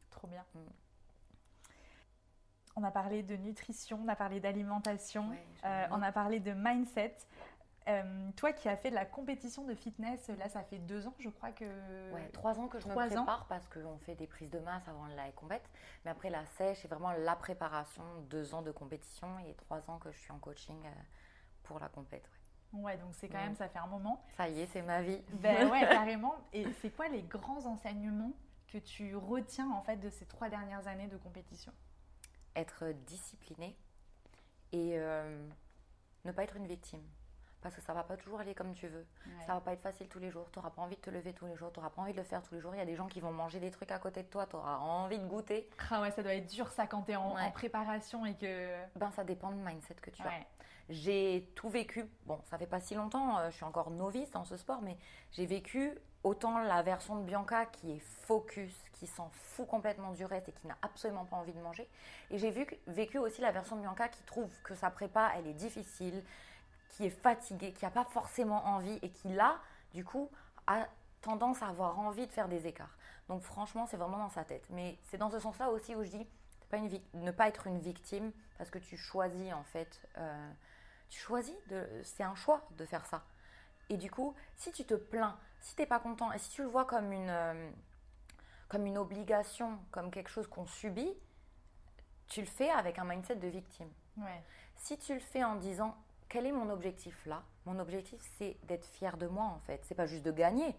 [0.09, 0.45] Trop bien.
[2.75, 5.31] On a parlé de nutrition, on a parlé d'alimentation,
[5.65, 7.17] euh, on a parlé de mindset.
[7.87, 11.13] Euh, toi qui as fait de la compétition de fitness, là ça fait deux ans
[11.19, 12.11] je crois que...
[12.11, 13.23] Ouais, trois ans que je trois me ans.
[13.23, 15.69] prépare parce qu'on fait des prises de masse avant la compète.
[16.03, 18.03] Mais après, la sèche, c'est vraiment la préparation.
[18.29, 20.89] Deux ans de compétition et trois ans que je suis en coaching euh,
[21.63, 22.23] pour la compète.
[22.73, 22.81] ouais.
[22.81, 24.21] Ouais donc c'est quand même, ça fait un moment.
[24.35, 25.23] Ça y est, c'est ma vie.
[25.35, 26.35] Ben ouais carrément.
[26.51, 28.33] Et c'est quoi les grands enseignements
[28.67, 31.71] que tu retiens en fait de ces trois dernières années de compétition?
[32.57, 33.77] Être discipliné
[34.73, 35.47] et euh,
[36.25, 37.01] ne pas être une victime.
[37.67, 39.05] Parce que ça va pas toujours aller comme tu veux.
[39.45, 40.47] Ça va pas être facile tous les jours.
[40.53, 41.69] Tu n'auras pas envie de te lever tous les jours.
[41.73, 42.73] Tu n'auras pas envie de le faire tous les jours.
[42.73, 44.45] Il y a des gens qui vont manger des trucs à côté de toi.
[44.45, 45.69] Tu auras envie de goûter.
[45.91, 47.41] Ah ouais ça doit être dur ça quand t'es en, Ouais.
[47.41, 48.73] en préparation et que...
[48.95, 50.27] Ben, ça dépend du mindset que tu as.
[50.27, 50.47] Ouais.
[50.87, 52.05] J'ai tout vécu.
[52.25, 54.97] Bon, ça fait pas si longtemps, euh, je suis encore novice dans ce sport, mais
[55.33, 55.91] j'ai vécu
[56.23, 60.53] autant la version de Bianca qui est focus, qui s'en fout complètement du reste et
[60.53, 61.89] qui n'a absolument pas envie de manger.
[62.31, 62.51] Et j'ai
[62.87, 66.23] vécu aussi la version de Bianca qui trouve que sa prépa, elle est difficile,
[66.89, 69.59] qui est fatiguée, qui n'a pas forcément envie et qui là,
[69.93, 70.29] du coup,
[70.67, 70.87] a
[71.21, 72.95] tendance à avoir envie de faire des écarts.
[73.27, 74.67] Donc franchement, c'est vraiment dans sa tête.
[74.69, 76.27] Mais c'est dans ce sens-là aussi où je dis
[76.69, 80.51] pas une ne pas être une victime parce que tu choisis en fait, euh,
[81.09, 83.23] tu choisis, de, c'est un choix de faire ça.
[83.89, 86.61] Et du coup, si tu te plains, si tu n'es pas content et si tu
[86.61, 87.69] le vois comme une, euh,
[88.67, 91.13] comme une obligation, comme quelque chose qu'on subit,
[92.27, 93.89] tu le fais avec un mindset de victime.
[94.17, 94.43] Ouais.
[94.75, 95.95] Si tu le fais en disant
[96.29, 97.43] quel est mon objectif là?
[97.65, 99.81] Mon objectif c'est d'être fier de moi en fait.
[99.83, 100.75] C'est pas juste de gagner.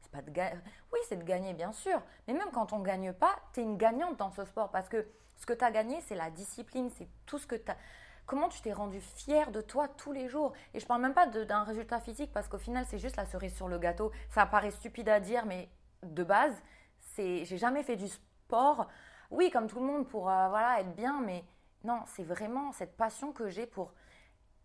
[0.00, 0.52] C'est pas de ga-
[0.92, 3.76] Oui, c'est de gagner bien sûr, mais même quand on gagne pas, tu es une
[3.76, 7.08] gagnante dans ce sport parce que ce que tu as gagné, c'est la discipline, c'est
[7.26, 7.76] tout ce que tu as
[8.24, 10.52] Comment tu t'es rendu fier de toi tous les jours?
[10.74, 13.54] Et je parle même pas d'un résultat physique parce qu'au final, c'est juste la cerise
[13.54, 14.12] sur le gâteau.
[14.30, 15.68] Ça paraît stupide à dire, mais
[16.04, 16.54] de base,
[17.00, 18.86] c'est j'ai jamais fait du sport.
[19.30, 21.44] Oui, comme tout le monde pour euh, voilà, être bien, mais
[21.84, 23.92] non, c'est vraiment cette passion que j'ai pour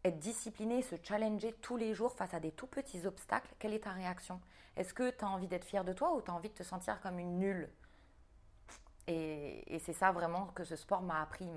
[0.03, 3.53] être discipliné, se challenger tous les jours face à des tout petits obstacles.
[3.59, 4.39] Quelle est ta réaction?
[4.75, 6.63] Est-ce que tu as envie d'être fier de toi ou tu as envie de te
[6.63, 7.69] sentir comme une nulle?
[9.07, 11.49] Et, et c'est ça vraiment que ce sport m'a appris.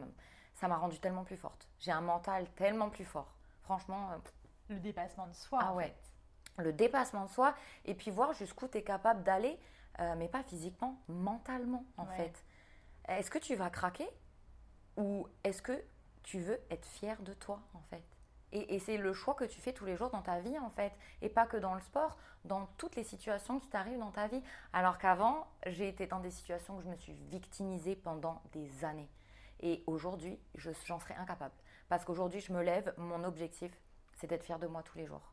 [0.54, 1.68] Ça m'a rendu tellement plus forte.
[1.78, 3.32] J'ai un mental tellement plus fort.
[3.62, 4.18] Franchement, euh,
[4.68, 5.94] Le dépassement de soi Ah en ouais.
[6.56, 6.62] fait.
[6.62, 9.58] le dépassement de soi et puis voir jusqu'où tu es capable d'aller,
[10.00, 12.16] euh, mais pas physiquement, mentalement en Ouais.
[12.16, 12.44] fait.
[13.08, 14.08] Est-ce que tu vas craquer
[14.96, 15.82] ou est-ce que
[16.22, 18.04] tu veux être fier de toi en fait?
[18.52, 20.70] Et, et c'est le choix que tu fais tous les jours dans ta vie en
[20.70, 24.26] fait, et pas que dans le sport, dans toutes les situations qui t'arrivent dans ta
[24.26, 24.42] vie.
[24.72, 29.08] Alors qu'avant, j'ai été dans des situations où je me suis victimisée pendant des années.
[29.60, 31.54] Et aujourd'hui, je- j'en serais incapable.
[31.88, 33.72] Parce qu'aujourd'hui, je me lève, mon objectif,
[34.16, 35.32] c'est d'être fier de moi tous les jours.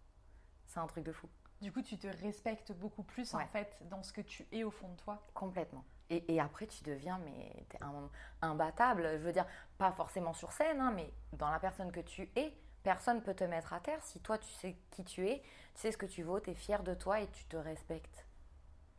[0.66, 1.30] C'est un truc de fou.
[1.62, 4.70] Du coup, tu te respectes beaucoup plus en fait dans ce que tu es au
[4.70, 5.24] fond de toi.
[5.34, 5.84] Complètement.
[6.10, 8.10] Et, et après, tu deviens mais un-
[8.42, 9.10] imbattable.
[9.18, 9.46] Je veux dire,
[9.78, 12.54] pas forcément sur scène, hein, mais dans la personne que tu es,
[12.88, 14.02] personne peut te mettre à terre.
[14.02, 16.54] Si toi, tu sais qui tu es, tu sais ce que tu vaux, tu es
[16.54, 18.26] fier de toi et tu te respectes.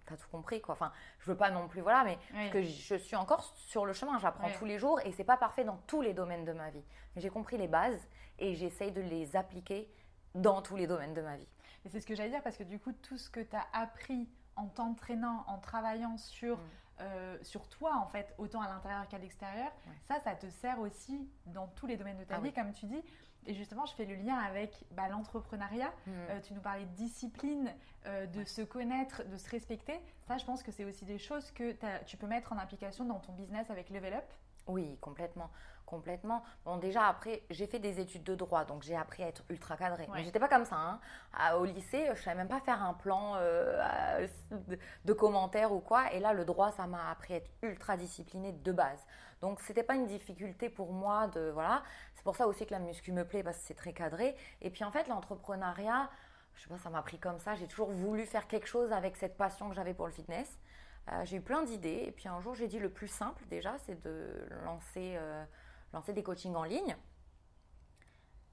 [0.05, 0.75] T'as tout compris, quoi.
[0.75, 2.51] Enfin, je veux pas non plus, voilà, mais Oui.
[2.51, 4.19] que je suis encore sur le chemin.
[4.19, 6.85] J'apprends tous les jours et c'est pas parfait dans tous les domaines de ma vie.
[7.17, 8.07] Mais j'ai compris les bases
[8.39, 9.91] et j'essaye de les appliquer
[10.35, 11.49] dans tous les domaines de ma vie.
[11.87, 13.67] Et c'est ce que j'allais dire parce que du coup, tout ce que tu as
[13.73, 16.61] appris en t'entraînant, en travaillant sur, Mm.
[17.01, 19.93] euh, sur toi, en fait, autant à l'intérieur qu'à l'extérieur, Ouais.
[20.09, 22.53] ça, ça te sert aussi dans tous les domaines de ta Ah vie, oui.
[22.53, 23.03] comme tu dis.
[23.49, 25.89] Et justement, je fais le lien avec bah, l'entrepreneuriat.
[26.07, 26.11] Mm.
[26.11, 27.75] Euh, tu nous parlais de discipline,
[28.07, 29.99] euh, de se connaître, de se respecter.
[30.27, 33.19] Ça, je pense que c'est aussi des choses que tu peux mettre en application dans
[33.19, 34.31] ton business avec Level Up.
[34.67, 35.51] Oui, complètement.
[35.89, 36.43] Complètement.
[36.67, 39.75] Bon, déjà, après, j'ai fait des études de droit, donc j'ai appris à être ultra
[39.75, 40.07] cadré.
[40.13, 40.77] Mais j'étais pas comme ça.
[40.77, 41.55] Hein.
[41.55, 44.27] au lycée, je savais même pas faire un plan euh,
[45.07, 46.13] de, commentaires ou quoi.
[46.13, 49.03] Et là, le droit, ça m'a appris à être ultra discipliné de base.
[49.41, 51.49] Donc, c'était pas une difficulté pour moi de.
[51.55, 51.83] Voilà.
[52.17, 54.37] C'est pour ça aussi que la muscu me plaît, parce que c'est très cadré.
[54.61, 56.11] Et puis, en fait, l'entrepreneuriat,
[56.55, 57.55] je sais pas, ça m'a pris comme ça.
[57.55, 60.59] J'ai toujours voulu faire quelque chose avec cette passion que j'avais pour le fitness.
[61.11, 62.05] Euh, j'ai eu plein d'idées.
[62.09, 65.15] Et puis, un jour, j'ai dit le plus simple, déjà, c'est de lancer.
[65.17, 65.43] Euh,
[65.93, 66.97] lancer des coachings en ligne.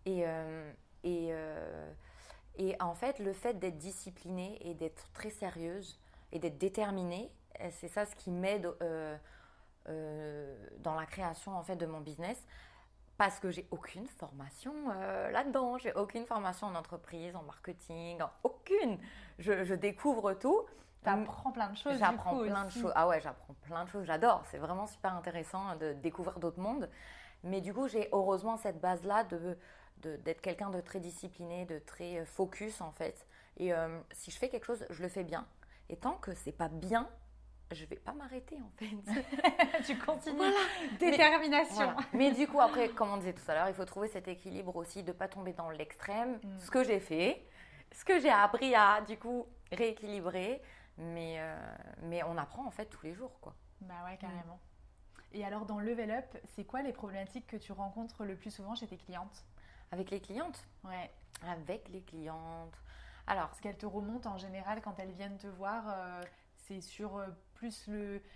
[0.05, 0.71] Et, euh,
[1.03, 1.91] et, euh,
[2.55, 5.99] et en fait, le fait d'être disciplinée et d'être très sérieuse
[6.31, 8.71] et d'être déterminée, euh, c'est ça ce qui m'aide
[10.79, 12.43] dans la création en fait de mon business
[13.17, 14.73] parce que j'ai aucune formation
[15.31, 18.97] là-dedans, j'ai aucune formation en entreprise, en marketing, aucune.
[19.37, 20.65] Je, je découvre tout.
[21.03, 21.97] Tu apprends plein de choses.
[21.99, 22.91] J'apprends plein de choses.
[22.95, 24.05] Ah ouais, j'apprends plein de choses.
[24.05, 24.43] J'adore.
[24.49, 26.89] C'est vraiment super intéressant de découvrir d'autres mondes.
[27.45, 29.57] Mais du coup, j'ai heureusement cette base-là de,
[30.01, 33.25] d'être quelqu'un de très discipliné, de très euh, focus en fait.
[33.57, 35.47] Et euh, si je fais quelque chose, je le fais bien.
[35.89, 37.07] Et tant que c'est pas bien,
[37.71, 39.83] je vais pas m'arrêter en fait.
[39.85, 40.35] tu continues.
[40.35, 40.57] Voilà.
[40.99, 41.95] Détermination.
[42.13, 44.75] Mais, du coup, après, comme on disait tout à l'heure, il faut trouver cet équilibre
[44.75, 46.39] aussi de pas tomber dans l'extrême.
[46.43, 46.59] Mm.
[46.59, 47.45] Ce que j'ai fait,
[47.91, 50.61] ce que j'ai appris à du coup rééquilibrer.
[50.97, 51.55] Mais, euh,
[52.03, 53.53] mais on apprend en fait tous les jours quoi.
[53.81, 54.59] Bah ouais, carrément.
[55.33, 58.75] Et alors, dans Level Up, c'est quoi les problématiques que tu rencontres le plus souvent
[58.75, 59.45] chez tes clientes?
[59.91, 60.67] Avec les clientes?
[60.83, 61.11] Ouais.
[61.47, 62.75] Avec les clientes.
[63.27, 66.21] Alors, ce qu'elles te remontent en général quand elles viennent te voir, euh,
[66.55, 67.89] c'est sur euh, plus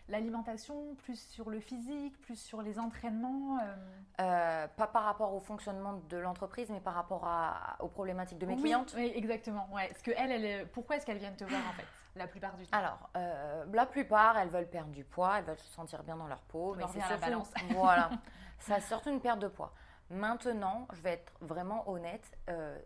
[0.07, 4.67] l'alimentation, plus sur le physique, plus sur les entraînements euh?
[4.67, 8.57] Pas par rapport au fonctionnement de l'entreprise, mais par rapport à, aux problématiques de mes
[8.57, 8.93] clientes.
[8.97, 9.69] Oui, exactement.
[9.71, 9.89] Ouais.
[10.03, 11.85] Que elles, pourquoi est-ce qu'elles viennent te voir en fait?
[12.19, 15.59] La plupart du temps Alors, euh, la plupart, elles veulent perdre du poids, elles veulent
[15.59, 16.75] se sentir bien dans leur peau.
[16.75, 17.49] mais c'est la balance.
[17.71, 18.11] voilà,
[18.59, 19.73] ça surtout une perte de poids.
[20.09, 22.79] Maintenant, je vais être vraiment honnête, euh,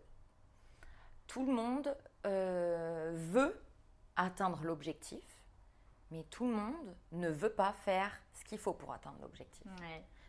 [1.26, 3.62] tout le monde euh, veut
[4.16, 5.24] atteindre l'objectif,
[6.10, 9.66] mais tout le monde ne veut pas faire ce qu'il faut pour atteindre l'objectif.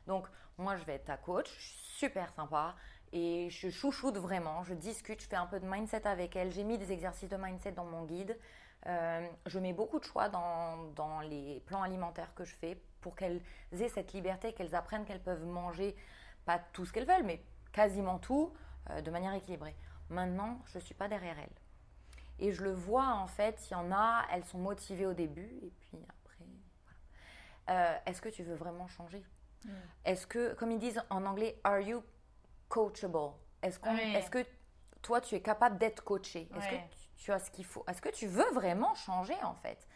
[0.07, 1.49] Donc, moi, je vais être ta coach,
[1.97, 2.75] super sympa,
[3.11, 6.51] et je chouchoute vraiment, je discute, je fais un peu de mindset avec elle.
[6.51, 8.37] J'ai mis des exercices de mindset dans mon guide.
[8.87, 13.41] Euh, je mets beaucoup de choix dans, les plans alimentaires que je fais pour qu'elles
[13.71, 15.95] aient cette liberté, qu'elles apprennent qu'elles peuvent manger,
[16.45, 18.53] pas tout ce qu'elles veulent, mais quasiment tout,
[18.91, 19.75] euh, de manière équilibrée.
[20.09, 21.49] Maintenant, je ne suis pas derrière elles.
[22.37, 25.59] Et je le vois en fait, il y en a, elles sont motivées au début,
[25.63, 26.45] et puis après,
[27.69, 29.23] euh, Est-ce que tu veux vraiment changer?
[29.63, 29.69] Mm.
[30.05, 32.03] Est-ce que, comme ils disent en anglais, are you
[32.69, 33.33] coachable?
[33.63, 34.45] Est-ce est que
[35.01, 36.75] toi, tu es capable d'être coaché Est-ce que
[37.17, 37.83] tu as ce qu'il faut.
[37.87, 39.87] Est-ce que tu veux vraiment changer en fait?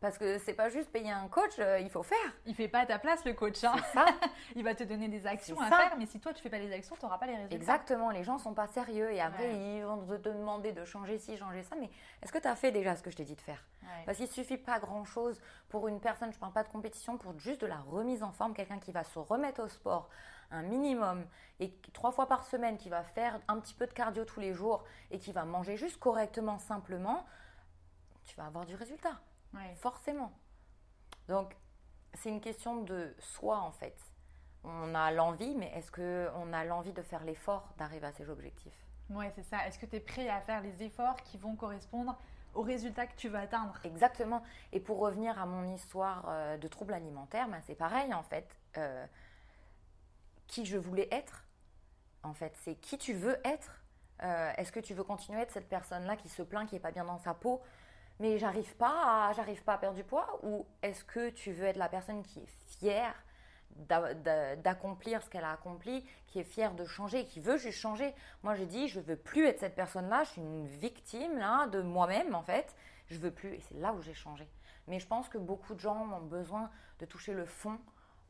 [0.00, 2.18] Parce que c'est pas juste payer un coach, euh, il faut faire.
[2.44, 3.64] Il fait pas à ta place le coach.
[3.64, 3.76] Hein.
[3.94, 4.04] Ça.
[4.54, 6.72] il va te donner des actions à faire, mais si toi tu fais pas les
[6.72, 7.56] actions, tu n'auras pas les résultats.
[7.56, 11.36] Exactement, les gens sont pas sérieux et après ils vont te demander de changer ci,
[11.38, 11.76] changer ça.
[11.80, 11.88] Mais
[12.22, 13.64] est-ce que tu as fait déjà ce que je t'ai dit de faire?
[14.04, 17.38] Parce qu'il suffit pas grand chose pour une personne, je parle pas de compétition, pour
[17.38, 20.10] juste de la remise en forme, quelqu'un qui va se remettre au sport
[20.50, 21.26] un minimum
[21.60, 24.52] et trois fois par semaine, qui va faire un petit peu de cardio tous les
[24.52, 27.24] jours et qui va manger juste correctement, simplement,
[28.24, 29.20] tu vas avoir du résultat.
[29.76, 30.32] Forcément.
[31.28, 31.56] Donc,
[32.14, 33.96] c'est une question de soi en fait.
[34.64, 38.86] On a l'envie, mais est-ce qu'on a l'envie de faire l'effort d'arriver à ces objectifs?
[39.10, 39.66] Oui, c'est ça.
[39.66, 42.18] Est-ce que tu es prêt à faire les efforts qui vont correspondre
[42.54, 43.78] aux résultats que tu vas atteindre?
[43.84, 44.42] Exactement.
[44.72, 48.48] Et pour revenir à mon histoire euh, de troubles alimentaires, ben, c'est pareil en fait.
[48.76, 49.06] Euh,
[50.46, 51.44] qui je voulais être.
[52.22, 53.82] En fait, c'est qui tu veux être.
[54.22, 56.80] Euh, est-ce que tu veux continuer à être cette personne-là qui se plaint, qui n'est
[56.80, 57.62] pas bien dans sa peau,
[58.18, 60.40] mais j'arrive pas, j'arrive pas à perdre du poids?
[60.42, 63.14] Ou est-ce que tu veux être la personne qui est fière
[64.64, 68.14] d'accomplir ce qu'elle a accompli, qui est fière de changer, qui veut juste changer?
[68.42, 70.24] Moi, j'ai dit, je veux plus être cette personne-là.
[70.24, 72.74] Je suis une victime là de moi-même en fait.
[73.08, 74.48] Je veux plus, et c'est là où j'ai changé.
[74.88, 77.78] Mais je pense que beaucoup de gens ont besoin de toucher le fond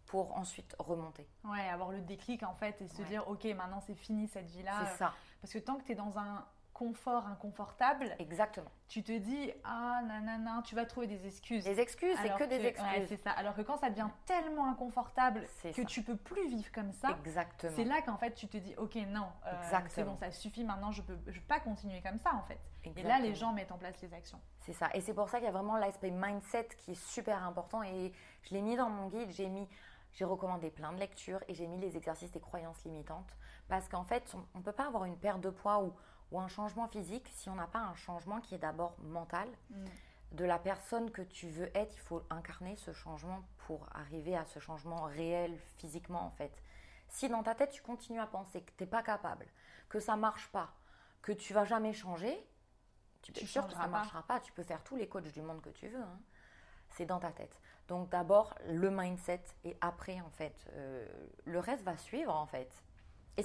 [0.06, 1.26] pour ensuite remonter.
[1.44, 4.62] Ouais, avoir le déclic en fait et se dire ok maintenant c'est fini cette vie
[4.62, 4.86] là.
[4.86, 5.12] C'est ça.
[5.40, 6.44] Parce que tant que tu es dans un
[6.76, 8.70] confort inconfortable, exactement.
[8.88, 11.64] Tu te dis ah nanana, tu vas trouver des excuses.
[11.64, 12.86] Des excuses, c'est que, des excuses.
[12.86, 13.30] Ouais, c'est ça.
[13.30, 17.72] Alors que quand ça devient tellement inconfortable que tu peux plus vivre comme ça, exactement.
[17.74, 20.92] C'est là qu'en fait tu te dis ok non, euh, c'est bon ça suffit maintenant
[20.92, 22.60] je peux je peux pas continuer comme ça en fait.
[22.94, 24.40] Et là les gens mettent en place les actions.
[24.60, 24.90] C'est ça.
[24.92, 28.12] Et c'est pour ça qu'il y a vraiment l'aspect mindset qui est super important et
[28.42, 29.66] je l'ai mis dans mon guide, j'ai mis
[30.12, 33.36] j'ai recommandé plein de lectures et j'ai mis les exercices des croyances limitantes
[33.68, 35.92] parce qu'en fait, on ne peut pas avoir une perte de poids ou,
[36.30, 39.48] ou, un changement physique si on n'a pas un changement qui est d'abord mental.
[39.70, 39.84] Mm.
[40.32, 44.44] de la personne que tu veux être, il faut incarner ce changement pour arriver à
[44.44, 46.52] ce changement réel physiquement en fait.
[47.08, 49.46] Si dans ta tête tu continues à penser que tu n'es pas capable,
[49.88, 50.72] que ça marche pas,
[51.22, 52.36] que tu vas jamais changer,
[53.22, 54.38] tu peux sûr que ça ne marchera pas.
[54.38, 56.00] Tu peux faire tous les coachs du monde que tu veux.
[56.00, 56.20] Hein.
[56.90, 57.60] C'est dans ta tête.
[57.88, 61.06] Donc d'abord le mindset et après en fait euh,
[61.44, 62.70] le reste va suivre en fait.
[63.38, 63.44] Et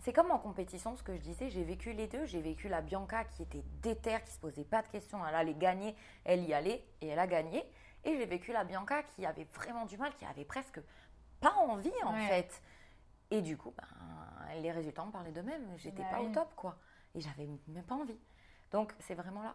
[0.00, 2.26] c'est comme en compétition, ce que je disais, j'ai vécu les deux.
[2.26, 5.54] J'ai vécu la Bianca qui était déterre, qui se posait pas de questions, elle allait
[5.54, 7.64] gagner, elle y allait et elle a gagné.
[8.04, 10.80] Et j'ai vécu la Bianca qui avait vraiment du mal, qui avait presque
[11.40, 12.62] pas envie en fait.
[13.30, 15.72] Et du coup, ben, les résultats en parlaient d'eux-mêmes.
[15.76, 16.76] J'étais bah pas au top quoi.
[17.14, 18.18] Et j'avais même pas envie.
[18.70, 19.54] Donc c'est vraiment là.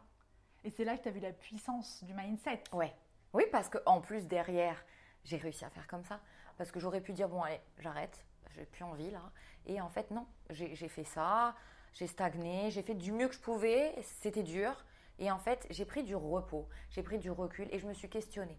[0.63, 2.63] Et c'est là que tu as vu la puissance du mindset.
[2.73, 2.95] Ouais.
[3.35, 4.81] Oui, parce qu'en plus derrière,
[5.25, 6.21] j'ai réussi à faire comme ça.
[6.57, 8.23] Parce que j'aurais pu dire, bon allez, j'arrête,
[8.55, 9.29] j'ai plus envie là.
[9.65, 11.53] Et en fait, non, j'ai fait ça,
[11.91, 14.85] j'ai stagné, j'ai fait du mieux que je pouvais, c'était dur.
[15.19, 18.09] Et en fait, j'ai pris du repos, j'ai pris du recul et je me suis
[18.09, 18.57] questionnée.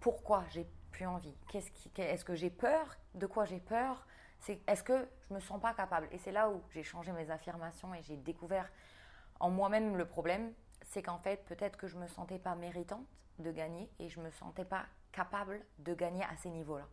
[0.00, 1.34] Pourquoi j'ai plus envie?
[1.48, 2.98] Qu'est-ce Est-ce que j'ai peur?
[3.14, 4.06] De quoi j'ai peur?
[4.66, 6.08] Est-ce que je me sens pas capable?
[6.12, 8.70] Et c'est là où j'ai changé mes affirmations et j'ai découvert
[9.40, 10.52] en moi-même le problème.
[10.82, 13.06] C'est qu'en fait, peut-être que je me sentais pas méritante
[13.38, 16.86] de gagner et je me sentais pas capable de gagner à ces niveaux-là.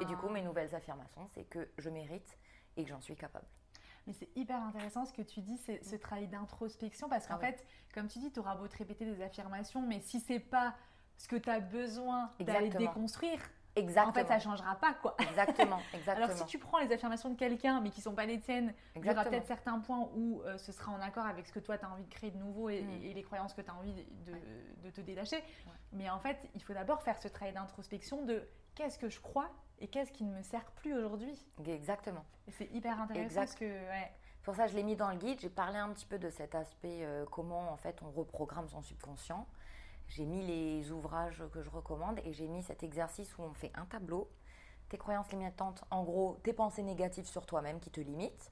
[0.00, 2.38] Et du coup, mes nouvelles affirmations, c'est que je mérite
[2.76, 3.46] et que j'en suis capable.
[4.06, 7.38] Mais c'est hyper intéressant ce que tu dis, c'est ce travail d'introspection, parce qu'en ah
[7.40, 10.74] fait, comme tu dis, tu auras beau te répéter des affirmations, mais si c'est pas
[11.18, 13.40] ce que tu as besoin d'aller déconstruire,
[13.76, 14.10] Exactement.
[14.10, 15.16] En fait, ça ne changera pas, quoi.
[15.20, 16.26] Exactement, exactement.
[16.26, 18.74] Alors, si tu prends les affirmations de quelqu'un, mais qui ne sont pas les tiennes,
[18.96, 21.60] il y aura peut-être certains points où euh, ce sera en accord avec ce que
[21.60, 23.14] toi, tu as envie de créer de nouveau et, mm.
[23.14, 25.42] les croyances que tu as envie de, te détacher.
[25.92, 28.42] Mais en fait, il faut d'abord faire ce travail d'introspection de
[28.74, 31.34] qu'est-ce que je crois et qu'est-ce qui ne me sert plus aujourd'hui.
[31.64, 32.24] Exactement.
[32.48, 33.64] Et c'est hyper intéressant parce que.
[33.64, 34.12] Ouais.
[34.42, 35.38] Pour ça, je l'ai mis dans le guide.
[35.40, 38.80] J'ai parlé un petit peu de cet aspect, euh, comment en fait on reprogramme son
[38.80, 39.46] subconscient.
[40.10, 43.70] J'ai mis les ouvrages que je recommande et j'ai mis cet exercice où on fait
[43.76, 44.28] un tableau,
[44.88, 48.50] tes croyances limitantes, en gros, tes pensées négatives sur toi-même qui te limitent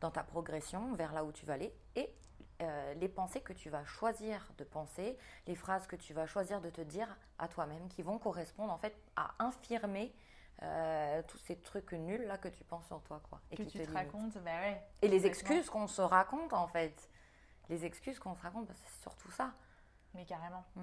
[0.00, 2.12] dans ta progression vers là où tu vas aller et
[2.60, 5.16] euh, les pensées que tu vas choisir de penser,
[5.46, 8.78] les phrases que tu vas choisir de te dire à toi-même qui vont correspondre en
[8.78, 10.12] fait à infirmer
[10.62, 13.78] euh, tous ces trucs nuls là que tu penses sur toi quoi et que tu
[13.78, 17.08] te, racontes bah ouais, et les excuses qu'on se raconte en fait.
[17.68, 19.52] Les excuses qu'on se raconte bah, c'est surtout ça
[20.16, 20.80] mais carrément mm.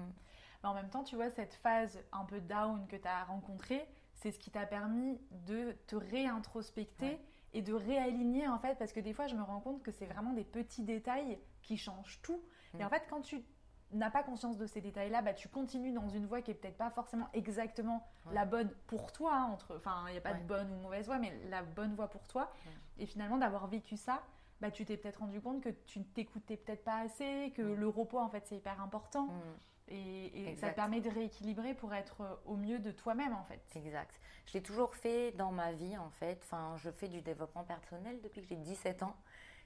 [0.62, 3.86] mais en même temps tu vois cette phase un peu down que tu as rencontrée
[4.14, 7.20] c'est ce qui t'a permis de te réintrospecter
[7.52, 10.06] et de réaligner en fait parce que des fois je me rends compte que c'est
[10.06, 12.40] vraiment des petits détails qui change tout.
[12.74, 12.86] Et mm.
[12.86, 13.44] en fait, quand tu
[13.92, 16.76] n'as pas conscience de ces détails-là, bah, tu continues dans une voie qui est peut-être
[16.76, 19.34] pas forcément exactement la bonne pour toi.
[19.34, 21.94] Hein, entre, enfin, il n'y a pas de bonne ou mauvaise voie, mais la bonne
[21.94, 22.50] voie pour toi.
[22.98, 24.22] Et finalement, d'avoir vécu ça,
[24.60, 27.88] bah, tu t'es peut-être rendu compte que tu ne t'écoutais peut-être pas assez, que le
[27.88, 29.26] repos, en fait, c'est hyper important.
[29.26, 29.40] Mm.
[29.88, 33.60] Et, ça te permet de rééquilibrer pour être euh, au mieux de toi-même, en fait.
[33.76, 34.18] Exact.
[34.46, 36.40] Je l'ai toujours fait dans ma vie, en fait.
[36.42, 39.14] Enfin, je fais du développement personnel depuis que j'ai 17 ans.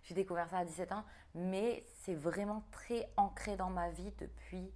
[0.03, 4.73] J'ai découvert ça à 17 ans, mais c'est vraiment très ancré dans ma vie depuis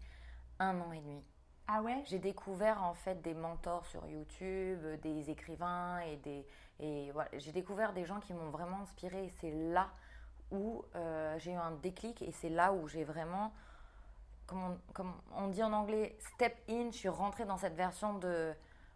[0.59, 1.22] un an et demi.
[1.68, 2.03] Ah ouais?
[2.07, 6.44] J'ai découvert en fait des mentors sur YouTube, des écrivains et des
[6.83, 9.27] et voilà, j'ai découvert des gens qui m'ont vraiment inspiré.
[9.27, 9.88] Et c'est là
[10.51, 13.53] où euh, j'ai eu un déclic et c'est là où j'ai vraiment,
[14.47, 16.90] comme on, comme on dit en anglais, step in.
[16.90, 18.53] Je suis rentrée dans cette version de,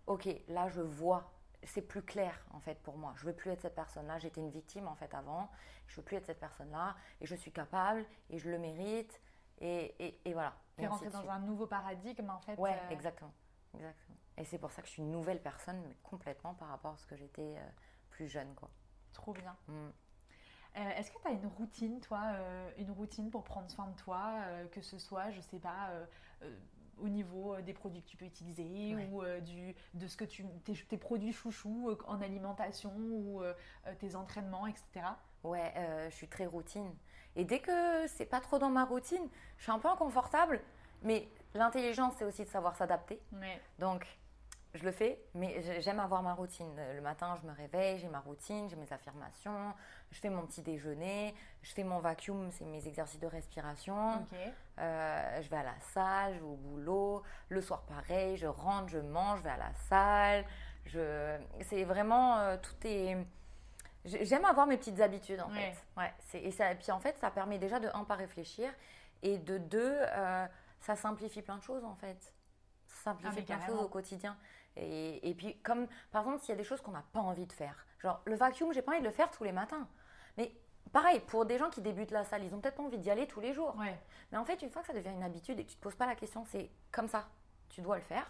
[0.07, 1.31] ok, là je vois
[1.63, 3.13] c'est plus clair en fait pour moi.
[3.17, 4.19] Je veux plus être cette personne-là.
[4.19, 5.49] J'étais une victime en fait avant.
[5.87, 9.21] Je veux plus être cette personne-là et je suis capable et je le mérite
[9.61, 10.55] et, et, et voilà.
[10.77, 12.57] Tu es rentrée dans un nouveau paradigme en fait.
[12.59, 13.33] Ouais, euh, exactement,
[13.75, 14.17] exactement.
[14.39, 16.97] Et c'est pour ça que je suis une nouvelle personne, mais complètement par rapport à
[16.99, 17.69] ce que j'étais euh,
[18.11, 18.71] plus jeune quoi.
[19.13, 19.57] Trop bien.
[19.69, 19.73] Mm.
[20.77, 22.37] Euh, est-ce que tu as une routine, toi,
[22.77, 25.91] une routine pour prendre soin de toi, que ce soit, je sais pas,
[26.99, 30.25] au niveau euh, des produits que tu peux utiliser ou euh, du, de ce que
[30.25, 30.45] tu
[30.89, 33.43] tes, produits chouchous euh, en alimentation ou
[33.99, 35.07] tes entraînements etc
[35.45, 35.73] ouais
[36.11, 36.91] je suis très routine
[37.37, 40.61] et dès que c'est pas trop dans ma routine je suis un peu inconfortable
[41.03, 43.21] mais l'intelligence c'est aussi de savoir s'adapter
[43.79, 44.07] donc
[44.77, 46.69] je le fais, mais j'aime avoir ma routine.
[46.95, 49.73] Le matin, je me réveille, j'ai ma routine, j'ai mes affirmations,
[50.11, 54.25] je fais mon petit déjeuner, je fais mon vacuum, c'est mes exercices de respiration.
[54.79, 57.23] Euh, je vais à la salle, je vais au boulot.
[57.49, 60.45] Le soir, pareil, je rentre, je mange, je vais à la salle.
[60.85, 61.39] Je...
[61.63, 63.17] C'est vraiment euh, tout est.
[64.05, 65.75] J'aime avoir mes petites habitudes en fait.
[65.97, 68.71] Ouais, et, ça, puis en fait, ça permet déjà de un pas réfléchir
[69.23, 70.47] et de deux, euh,
[70.81, 72.33] ça simplifie plein de choses en fait.
[72.87, 74.37] Ça simplifie ah, plein de choses au quotidien.
[74.77, 77.53] Et, puis, comme par exemple, s'il y a des choses qu'on n'a pas envie de
[77.53, 79.89] faire, genre le vacuum, j'ai pas envie de le faire tous les matins.
[80.37, 80.53] Mais
[80.93, 83.27] pareil, pour des gens qui débutent la salle, ils ont peut-être pas envie d'y aller
[83.27, 83.75] tous les jours.
[83.77, 83.99] Ouais.
[84.31, 85.97] Mais en fait, une fois que ça devient une habitude et que tu te poses
[85.97, 87.29] pas la question, c'est comme ça,
[87.69, 88.27] tu dois le faire.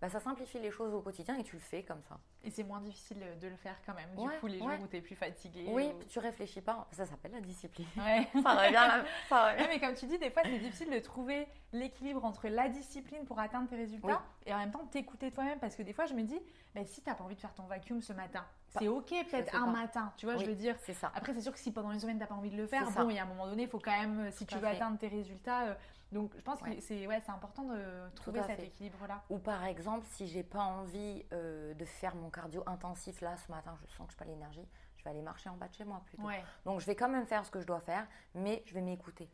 [0.00, 2.18] Bah, ça simplifie les choses au quotidien et tu le fais comme ça.
[2.44, 4.10] Et c'est moins difficile de le faire quand même.
[4.16, 4.78] Du Ouais, coup, les jours ouais.
[4.82, 5.64] où tu es plus fatigué.
[5.68, 6.88] Oui, ou- tu réfléchis pas.
[6.90, 7.86] Ça s'appelle la discipline.
[7.96, 8.26] Ouais.
[8.42, 9.04] ça revient là.
[9.28, 9.66] Ça revient.
[9.68, 13.38] Mais comme tu dis, des fois, c'est difficile de trouver l'équilibre entre la discipline pour
[13.38, 14.46] atteindre tes résultats Oui.
[14.50, 15.58] et en même temps t'écouter toi-même.
[15.60, 16.40] Parce que des fois, je me dis,
[16.74, 18.44] bah, si t'as pas envie de faire ton vacuum ce matin,
[18.78, 19.70] c'est ok peut-être un pas.
[19.70, 20.12] matin.
[20.16, 20.74] Tu vois, je veux dire.
[20.82, 21.12] C'est ça.
[21.14, 23.08] Après, c'est sûr que si pendant une semaine t'as pas envie de le faire, bon,
[23.10, 24.66] il y a un moment donné, il faut quand même, euh, si Tout tu veux
[24.68, 24.76] fait.
[24.76, 25.66] atteindre tes résultats.
[25.66, 25.74] euh,
[26.10, 27.80] donc, je pense que c'est ouais, important de
[28.14, 29.22] trouver cet équilibre-là.
[29.30, 33.50] Ou par exemple, si j'ai pas envie euh, de faire mon cardio intensif là ce
[33.50, 35.74] matin, je sens que je n'ai pas l'énergie, je vais aller marcher en bas de
[35.74, 36.24] chez moi plutôt.
[36.24, 36.42] Ouais.
[36.64, 39.30] Donc je vais quand même faire ce que je dois faire, mais je vais m'écouter.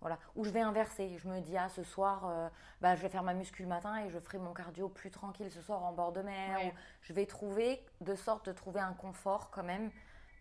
[0.00, 0.18] Voilà.
[0.34, 1.18] Ou je vais inverser.
[1.18, 2.48] Je me dis, ah, ce soir, euh,
[2.80, 5.50] bah, je vais faire ma muscu le matin et je ferai mon cardio plus tranquille
[5.50, 6.58] ce soir en bord de mer.
[6.58, 6.68] Ouais.
[6.68, 6.72] Ou
[7.02, 9.90] je vais trouver, de sorte de trouver un confort quand même,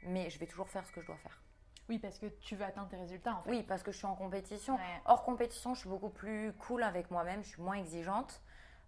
[0.04, 1.41] mais je vais toujours faire ce que je dois faire.
[1.89, 3.50] Oui, parce que tu veux atteindre tes résultats en fait.
[3.50, 4.76] Oui, parce que je suis en compétition.
[4.76, 5.02] Ouais.
[5.06, 8.41] Hors compétition, je suis beaucoup plus cool avec moi-même, je suis moins exigeante.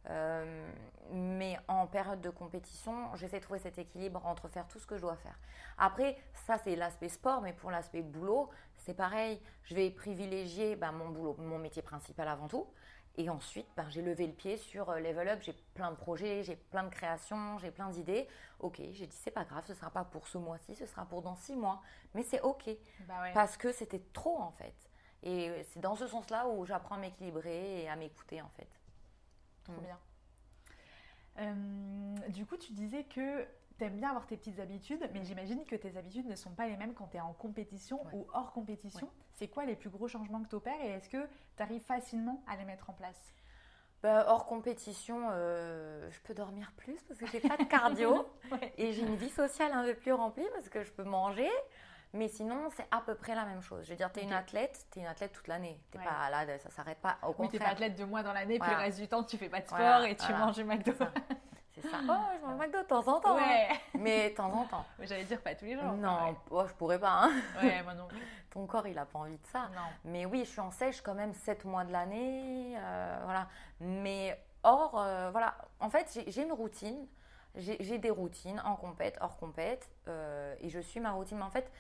[0.09, 0.71] Euh,
[1.11, 4.95] mais en période de compétition, j'essaie de trouver cet équilibre entre faire tout ce que
[4.95, 5.37] je dois faire.
[5.77, 9.39] Après, ça c'est l'aspect sport, mais pour l'aspect boulot, c'est pareil.
[9.63, 12.67] Je vais privilégier ben, mon boulot, mon métier principal avant tout.
[13.17, 15.39] Et ensuite, ben, j'ai levé le pied sur euh, Level Up.
[15.41, 18.27] J'ai plein de projets, j'ai plein de créations, j'ai plein d'idées.
[18.59, 21.21] Ok, j'ai dit c'est pas grave, ce sera pas pour ce mois-ci, ce sera pour
[21.21, 21.81] dans six mois.
[22.15, 22.69] Mais c'est ok
[23.07, 23.33] Bah ouais.
[23.33, 24.73] parce que c'était trop en fait.
[25.23, 28.80] Et c'est dans ce sens-là où j'apprends à m'équilibrer et à m'écouter en fait.
[29.63, 29.97] Trop bien.
[31.39, 33.45] Euh, du coup, tu disais que
[33.77, 36.67] tu aimes bien avoir tes petites habitudes, mais j'imagine que tes habitudes ne sont pas
[36.67, 38.11] les mêmes quand tu es en compétition Ouais.
[38.13, 39.09] ou hors compétition.
[39.33, 41.25] C'est quoi les plus gros changements que tu opères et est-ce que
[41.57, 43.33] tu arrives facilement à les mettre en place?
[44.03, 48.73] Bah, hors compétition, euh, je peux dormir plus parce que j'ai pas de cardio Ouais.
[48.77, 51.49] et j'ai une vie sociale un peu plus remplie parce que je peux manger.
[52.13, 53.85] Mais sinon, c'est à peu près la même chose.
[53.85, 55.79] Je veux dire, tu es une athlète, tu es une athlète toute l'année.
[55.91, 56.03] T'es Ouais.
[56.05, 57.17] pas là, ça s'arrête pas.
[57.23, 57.61] Au Oui, t'es contraire.
[57.61, 59.65] pas athlète de mois dans l'année, puis le reste du temps, tu fais pas de
[59.65, 60.45] sport Voilà, et tu voilà.
[60.45, 60.91] manges du McDo.
[61.73, 61.97] C'est ça.
[62.03, 63.37] Oh, je mange McDo de temps en temps.
[63.37, 63.41] hein.
[63.47, 63.69] Ouais.
[63.93, 64.85] Mais de temps en temps.
[64.99, 65.83] J'allais dire pas tous les jours.
[65.93, 67.23] Non, oh, je pourrais pas.
[67.23, 67.31] hein.
[67.61, 68.19] Ouais, ouais moi non plus.
[68.51, 69.69] Ton corps, il a pas envie de ça.
[69.73, 69.81] Non.
[70.03, 72.75] Mais oui, je suis en sèche quand même 7 mois de l'année.
[72.77, 73.47] euh, voilà.
[73.79, 75.55] Mais hors, euh, voilà.
[75.79, 77.07] En fait, j'ai- une routine.
[77.55, 79.89] J'ai j'ai des routines en compète, hors compète.
[80.09, 81.37] euh, et je suis ma routine.
[81.37, 81.71] Mais en fait,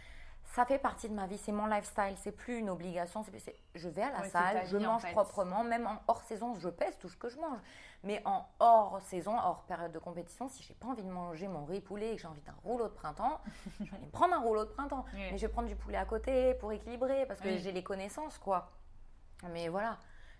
[0.53, 1.37] ça fait partie de ma vie.
[1.37, 2.15] C'est mon lifestyle.
[2.17, 3.23] C'est plus une obligation.
[3.23, 5.11] c'est- je vais à la salle, je vie, en mange fait.
[5.11, 5.63] proprement.
[5.63, 7.59] Même en hors saison, je pèse tout ce que je mange.
[8.03, 11.65] Mais en hors saison, hors période de compétition, si j'ai pas envie de manger mon
[11.65, 13.39] riz poulet et que j'ai envie d'un rouleau de printemps,
[13.79, 15.05] je vais aller me prendre un rouleau de printemps.
[15.13, 15.19] Oui.
[15.31, 17.59] Mais je vais prendre du poulet à côté pour équilibrer parce que Oui.
[17.59, 18.71] j'ai les connaissances, quoi.
[19.51, 19.97] Mais voilà,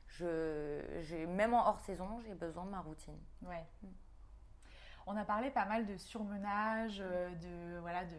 [0.07, 3.18] je, même en hors saison, j'ai besoin de ma routine.
[3.43, 3.66] Ouais.
[5.07, 8.16] On a parlé pas mal de surmenage, euh, de, voilà, de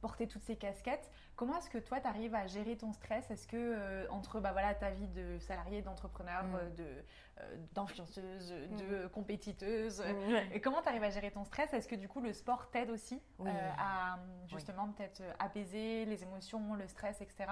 [0.00, 1.10] porter toutes ces casquettes.
[1.36, 3.30] Comment est-ce que toi, tu arrives à gérer ton stress?
[3.30, 6.54] Est-ce que euh, entre bah, voilà, ta vie de salarié, d'entrepreneur, Mm.
[6.56, 7.04] euh, de,
[7.40, 10.52] euh, d'influenceuse, de compétiteuse, Mm.
[10.52, 11.72] et comment tu arrives à gérer ton stress?
[11.72, 13.50] Est-ce que du coup le sport t'aide aussi Oui.
[13.50, 17.46] euh, à justement peut-être apaiser les émotions, le stress, etc.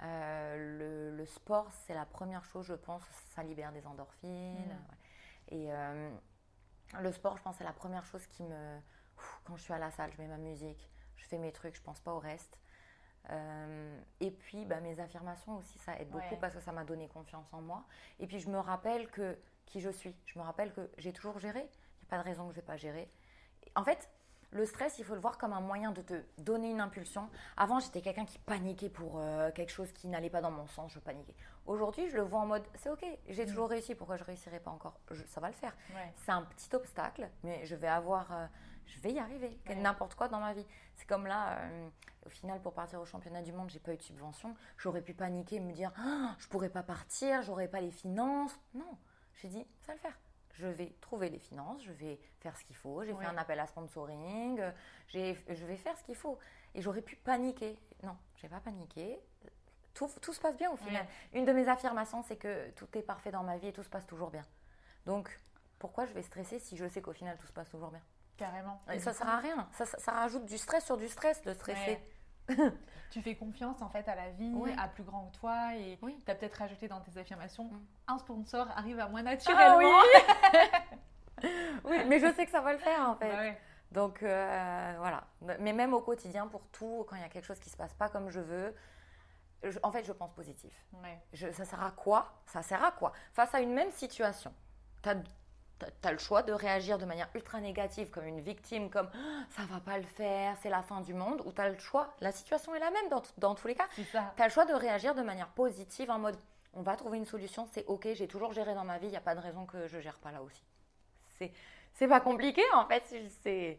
[0.00, 3.02] Le, le sport, c'est la première chose, je pense,
[3.34, 4.54] ça libère des endorphines.
[4.54, 5.52] Mm.
[5.52, 5.56] ouais.
[5.58, 8.78] Et le sport, je pense, c'est la première chose qui me.
[9.44, 11.82] Quand je suis à la salle, je mets ma musique, je fais mes trucs, je
[11.82, 12.58] pense pas au reste.
[13.30, 16.38] Euh, et puis, bah, mes affirmations aussi, ça aide beaucoup Ouais.
[16.40, 17.84] parce que ça m'a donné confiance en moi.
[18.20, 20.14] Et puis, je me rappelle que qui je suis.
[20.26, 21.60] Je me rappelle que j'ai toujours géré.
[21.60, 23.08] Il n'y a pas de raison que je ne vais pas gérer.
[23.76, 24.10] En fait,
[24.50, 27.28] le stress, il faut le voir comme un moyen de te donner une impulsion.
[27.56, 30.92] Avant, j'étais quelqu'un qui paniquait pour euh, quelque chose qui n'allait pas dans mon sens,
[30.92, 31.34] je paniquais.
[31.66, 33.48] Aujourd'hui, je le vois en mode, c'est ok, j'ai Mm.
[33.48, 35.00] toujours réussi, pourquoi je ne réussirai pas encore?
[35.10, 35.74] Je- Ça va le faire.
[35.94, 36.12] Ouais.
[36.18, 38.46] C'est un petit obstacle, mais je vais avoir, euh,
[38.86, 39.58] je vais y arriver.
[39.68, 39.74] Ouais.
[39.74, 40.66] N'importe quoi dans ma vie.
[40.96, 41.88] C'est comme là, euh,
[42.26, 44.54] au final, pour partir au championnat du monde, j'ai pas eu de subvention.
[44.78, 48.58] J'aurais pu paniquer, me dire, Ah, je pourrais pas partir, j'aurais pas les finances.
[48.74, 48.96] Non,
[49.34, 50.18] j'ai dit, ça va le faire.
[50.54, 53.02] Je vais trouver les finances, je vais faire ce qu'il faut.
[53.04, 53.24] J'ai Ouais.
[53.24, 54.62] fait un appel à sponsoring,
[55.08, 55.18] je
[55.64, 56.38] vais faire ce qu'il faut.
[56.76, 57.76] Et j'aurais pu paniquer.
[58.04, 59.18] Non, j'ai pas paniqué.
[59.94, 61.06] Tout, tout se passe bien au final.
[61.32, 63.88] Une de mes affirmations, c'est que tout est parfait dans ma vie et tout se
[63.88, 64.42] passe toujours bien.
[65.06, 65.40] Donc,
[65.78, 68.00] pourquoi je vais stresser si je sais qu'au final tout se passe toujours bien?
[68.36, 68.80] Carrément.
[68.92, 69.68] Et Ça sert à rien.
[69.72, 72.00] Ça, ça- ça rajoute du stress sur du stress de stresser.
[73.10, 76.20] Tu fais confiance en fait à la vie, à plus grand que toi et Oui.
[76.26, 77.80] tu as peut-être rajouté dans tes affirmations Mm.
[78.08, 80.00] un sponsor arrive à moi Ah naturellement.
[81.84, 83.30] oui, mais je sais que ça va le faire en fait.
[83.30, 83.60] Bah ouais.
[83.92, 85.24] Donc euh, voilà.
[85.60, 87.94] Mais même au quotidien, pour tout, quand il y a quelque chose qui se passe
[87.94, 88.74] pas comme je veux,
[89.62, 90.72] je- en fait, je pense positif.
[91.02, 91.18] Ouais.
[91.32, 92.32] Je- ça sert à quoi?
[92.46, 93.12] Ça sert à quoi?
[93.32, 94.52] Face à une même situation,
[95.02, 95.14] tu as
[95.78, 99.10] tu as le choix de réagir de manière ultra négative comme une victime, comme
[99.50, 102.14] ça va pas le faire, c'est la fin du monde, ou tu as le choix,
[102.20, 103.88] la situation est la même dans, dans tous les cas.
[103.96, 106.36] Tu as le choix de réagir de manière positive en mode
[106.76, 109.16] on va trouver une solution, c'est ok, j'ai toujours géré dans ma vie, il n'y
[109.16, 110.64] a pas de raison que je gère pas là aussi.
[111.94, 113.02] C'est pas compliqué en fait,
[113.42, 113.78] c'est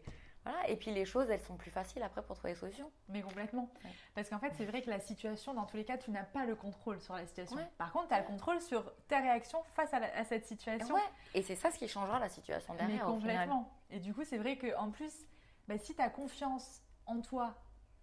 [0.68, 2.90] et puis les choses, elles sont plus faciles après pour trouver des solutions.
[3.08, 3.70] Mais complètement.
[4.14, 6.44] Parce qu'en fait, c'est vrai que la situation, dans tous les cas, tu n'as pas
[6.44, 7.58] le contrôle sur la situation.
[7.78, 10.94] Par contre, tu as le contrôle sur ta réaction face à, cette situation.
[10.94, 11.00] Ouais.
[11.34, 13.06] Et c'est ça ce qui changera la situation derrière.
[13.06, 13.72] Mais complètement.
[13.90, 15.26] Et du coup, c'est vrai qu'en plus,
[15.68, 17.54] bah, si tu as confiance en toi,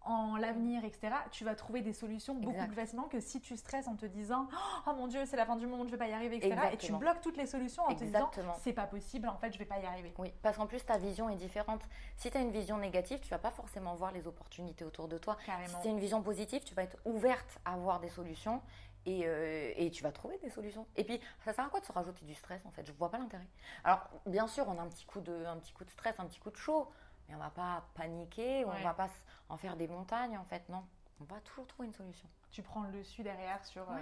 [0.05, 3.87] en l'avenir, etc., tu vas trouver des solutions beaucoup plus facilement que si tu stresses
[3.87, 4.47] en te disant
[4.87, 6.55] Oh mon Dieu, c'est la fin du monde, je vais pas y arriver, etc.
[6.73, 8.29] Et tu bloques toutes les solutions en te disant
[8.61, 10.13] C'est pas possible, en fait, je vais pas y arriver.
[10.17, 11.81] Oui, parce qu'en plus, ta vision est différente.
[12.17, 15.17] Si tu as une vision négative, tu vas pas forcément voir les opportunités autour de
[15.17, 15.37] toi.
[15.67, 18.61] Si tu as une vision positive, tu vas être ouverte à voir des solutions
[19.05, 20.87] et, euh, et, tu vas trouver des solutions.
[20.95, 22.85] Et puis, ça sert à quoi de se rajouter du stress en fait?
[22.85, 23.47] Je vois pas l'intérêt.
[23.83, 26.25] Alors, bien sûr, on a un petit coup de, un petit coup de stress, un
[26.25, 26.89] petit coup de chaud
[27.27, 29.09] mais on va pas paniquer, on va pas
[29.49, 30.83] en faire des montagnes en fait, non.
[31.19, 32.27] On va toujours trouver une solution.
[32.51, 33.89] Tu prends le dessus derrière sur.
[33.89, 33.97] Euh,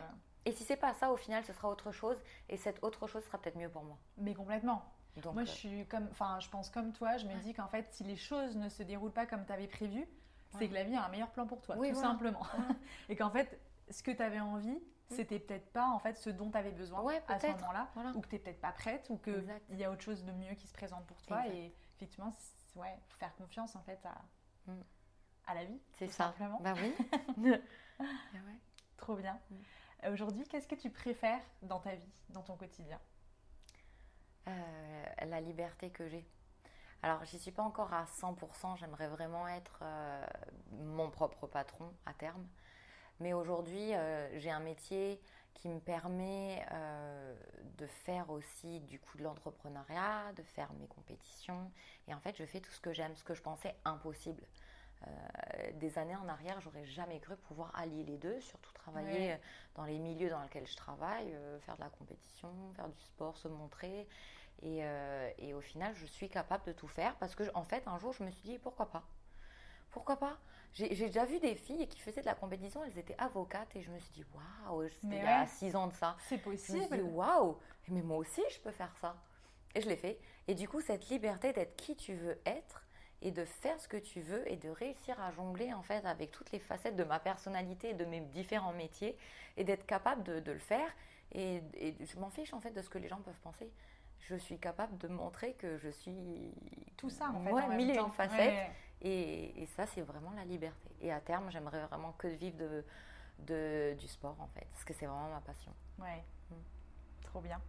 [0.46, 2.18] et si c'est pas ça, au final, ce sera autre chose,
[2.50, 3.98] et cette autre chose sera peut-être mieux pour moi.
[4.18, 4.84] Mais complètement.
[5.18, 7.18] Donc, moi, je euh, suis comme, enfin, je pense comme toi.
[7.18, 9.68] Je me dis qu'en fait, si les choses ne se déroulent pas comme tu avais
[9.68, 10.08] prévu,
[10.58, 12.46] c'est que la vie a un meilleur plan pour toi, tout simplement.
[13.10, 13.60] et qu'en fait,
[13.90, 14.82] ce que tu avais envie, mm.
[15.10, 18.28] c'était peut-être pas en fait ce dont tu avais besoin à ce moment-là, ou que
[18.28, 20.74] tu n'es peut-être pas prête, ou qu'il y a autre chose de mieux qui se
[20.74, 21.48] présente pour toi.
[21.48, 22.34] Et effectivement,
[22.76, 24.22] ouais, faire confiance en fait à,
[24.72, 24.82] mm.
[25.48, 25.80] à la vie.
[25.98, 26.28] C'est ça.
[26.28, 26.60] Simplement.
[26.62, 27.54] Bah oui.
[28.98, 29.40] Trop bien.
[29.50, 29.56] Mm.
[30.04, 33.00] Euh, aujourd'hui, qu'est-ce que tu préfères dans ta vie, dans ton quotidien?
[34.48, 36.26] Euh, La liberté que j'ai.
[37.04, 38.78] Alors, j'y suis pas encore à 100%.
[38.78, 40.26] J'aimerais vraiment être euh,
[40.72, 42.48] mon propre patron à terme.
[43.20, 43.92] Mais aujourd'hui,
[44.38, 45.22] j'ai un métier
[45.54, 47.36] qui me permet euh,
[47.78, 51.72] de faire aussi du coup de l'entrepreneuriat, de faire mes compétitions.
[52.08, 54.44] Et en fait, je fais tout ce que j'aime, ce que je pensais impossible.
[55.08, 59.38] Euh, des années en arrière, j'aurais jamais cru pouvoir allier les deux, surtout travailler
[59.76, 63.38] dans les milieux dans lesquels je travaille, euh, faire de la compétition, faire du sport,
[63.38, 64.08] se montrer.
[64.64, 64.84] Et,
[65.40, 68.14] et, au final, je suis capable de tout faire parce que, en fait, un jour,
[68.14, 69.02] je me suis dit pourquoi pas?
[69.90, 70.38] Pourquoi pas?
[70.74, 73.92] J'ai déjà vu des filles qui faisaient de la compétition, elles étaient avocates et je
[73.92, 76.16] me suis dit waouh, c'était il y a six ans de ça.
[76.30, 76.78] C'est possible.
[76.78, 77.58] Je me suis dit waouh,
[77.90, 79.16] mais moi aussi je peux faire ça.
[79.76, 80.20] Et je l'ai fait.
[80.48, 82.86] Et du coup, cette liberté d'être qui tu veux être
[83.22, 86.32] et de faire ce que tu veux et de réussir à jongler en fait avec
[86.32, 89.16] toutes les facettes de ma personnalité et de mes différents métiers
[89.58, 90.90] et d'être capable de, le faire.
[91.34, 93.70] Et, je m'en fiche en fait de ce que les gens peuvent penser.
[94.22, 96.54] Je suis capable de montrer que je suis
[96.98, 97.52] tout ça en fait.
[97.52, 98.72] Ouais, mille et une facettes.
[99.04, 100.90] Et, ça, c'est vraiment la liberté.
[101.02, 102.86] Et à terme, j'aimerais vraiment que vivre de,
[103.40, 105.74] de, du sport, en fait, parce que c'est vraiment ma passion.
[105.98, 106.56] Ouais, mm.
[107.24, 107.60] trop bien.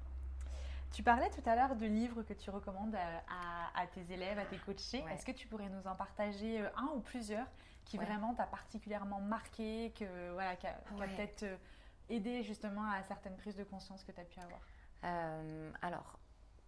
[0.92, 4.44] Tu parlais tout à l'heure de livres que tu recommandes à, à, tes élèves, à
[4.44, 5.02] tes coachés.
[5.10, 7.46] Est-ce que tu pourrais nous en partager euh, un ou plusieurs
[7.86, 11.56] qui vraiment t'a particulièrement marqué, que, voilà, qui a, peut-être euh,
[12.10, 14.60] aidé justement à certaines prises de conscience que tu as pu avoir?
[15.04, 16.18] Euh, Alors,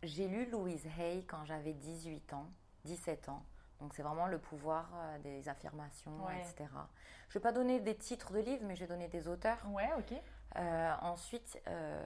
[0.05, 2.46] j'ai lu Louise Hay quand j'avais 18 ans,
[2.84, 3.44] 17 ans.
[3.80, 6.70] Donc c'est vraiment le pouvoir euh, des affirmations, etc.
[7.28, 9.59] Je ne vais pas donner des titres de livres, mais je vais donner des auteurs.
[9.68, 10.14] Ouais, ok.
[10.57, 12.00] Euh, ensuite, euh,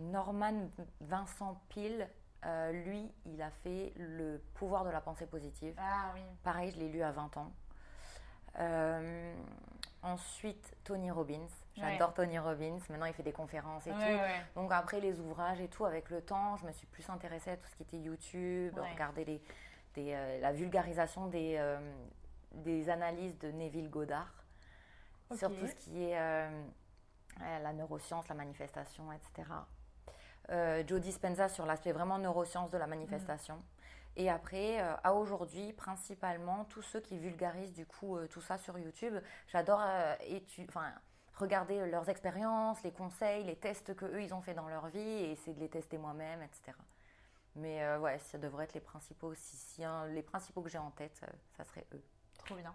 [0.00, 2.08] Norman Vincent Peale,
[2.72, 5.74] lui, il a fait Le pouvoir de la pensée positive.
[5.78, 6.20] Ah oui.
[6.44, 7.52] Pareil, je l'ai lu à 20 ans.
[10.02, 11.48] ensuite, Tony Robbins.
[11.76, 12.78] J'adore Tony Robbins.
[12.88, 14.60] Maintenant, il fait des conférences et tout.
[14.60, 17.56] Donc après les ouvrages et tout, avec le temps, je me suis plus intéressée à
[17.56, 19.40] tout ce qui était YouTube, regarder les
[19.98, 21.78] euh, la vulgarisation des, euh,
[22.52, 24.32] des analyses de Neville Goddard
[25.34, 26.48] sur tout ce qui est euh,
[27.40, 29.48] la neuroscience, la manifestation, etc.
[30.86, 33.56] Joe Dispenza sur l'aspect vraiment neuroscience de la manifestation.
[33.56, 33.62] Mm.
[34.18, 39.14] Et après, à aujourd'hui, principalement, tous ceux qui vulgarisent du coup tout ça sur YouTube,
[39.48, 39.82] j'adore
[40.68, 40.92] enfin,
[41.36, 44.98] regarder leurs expériences, les conseils, les tests que eux ils ont fait dans leur vie
[44.98, 46.72] et essayer de les tester moi-même, etc.
[47.56, 49.34] Mais euh, ouais, ça devrait être les principaux.
[49.34, 52.02] Si, si les principaux que j'ai en tête, euh, ça serait eux.
[52.44, 52.74] Trop bien.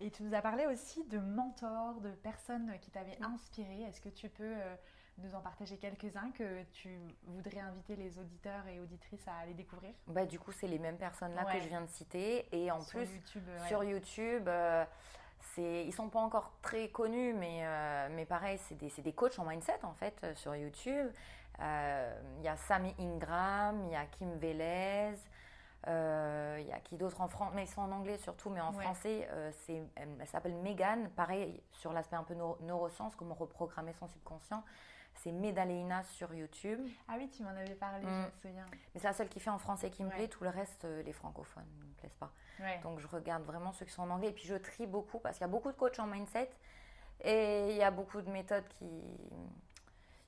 [0.00, 3.82] Et tu nous as parlé aussi de mentors, de personnes qui t'avaient inspiré.
[3.82, 4.74] Est-ce que tu peux euh,
[5.18, 9.92] nous en partager quelques-uns que tu voudrais inviter les auditeurs et auditrices à aller découvrir?
[10.08, 12.48] Bah, Du coup, c'est les mêmes personnes-là que je viens de citer.
[12.50, 14.48] Et en sur plus, YouTube, sur YouTube,
[15.54, 17.62] c'est, ils sont pas encore très connus, mais,
[18.10, 21.10] mais pareil, c'est des, des, coachs en mindset en fait sur YouTube.
[21.60, 25.14] Euh, il y a Sami Ingram, il y a Kim Velez,
[25.88, 28.60] euh, il y a qui d'autres en français, mais ils sont en anglais surtout, mais
[28.60, 31.08] en français, euh, c'est, elle s'appelle Megan.
[31.10, 34.62] Pareil, sur l'aspect un peu neurosciences, comment reprogrammer son subconscient.
[35.14, 36.80] C'est Medaleina sur YouTube.
[37.08, 38.24] Ah oui, tu m'en avais parlé, je Mm.
[38.26, 38.66] me souviens.
[38.72, 40.14] Mais c'est la seule qui fait en français qui me Ouais.
[40.16, 40.28] plaît.
[40.28, 42.32] Tout le reste, euh, les francophones ne me plaisent pas.
[42.60, 42.78] Ouais.
[42.82, 44.28] Donc je regarde vraiment ceux qui sont en anglais.
[44.28, 46.50] Et puis je trie beaucoup parce qu'il y a beaucoup de coachs en mindset.
[47.24, 48.88] Et il y a beaucoup de méthodes qui...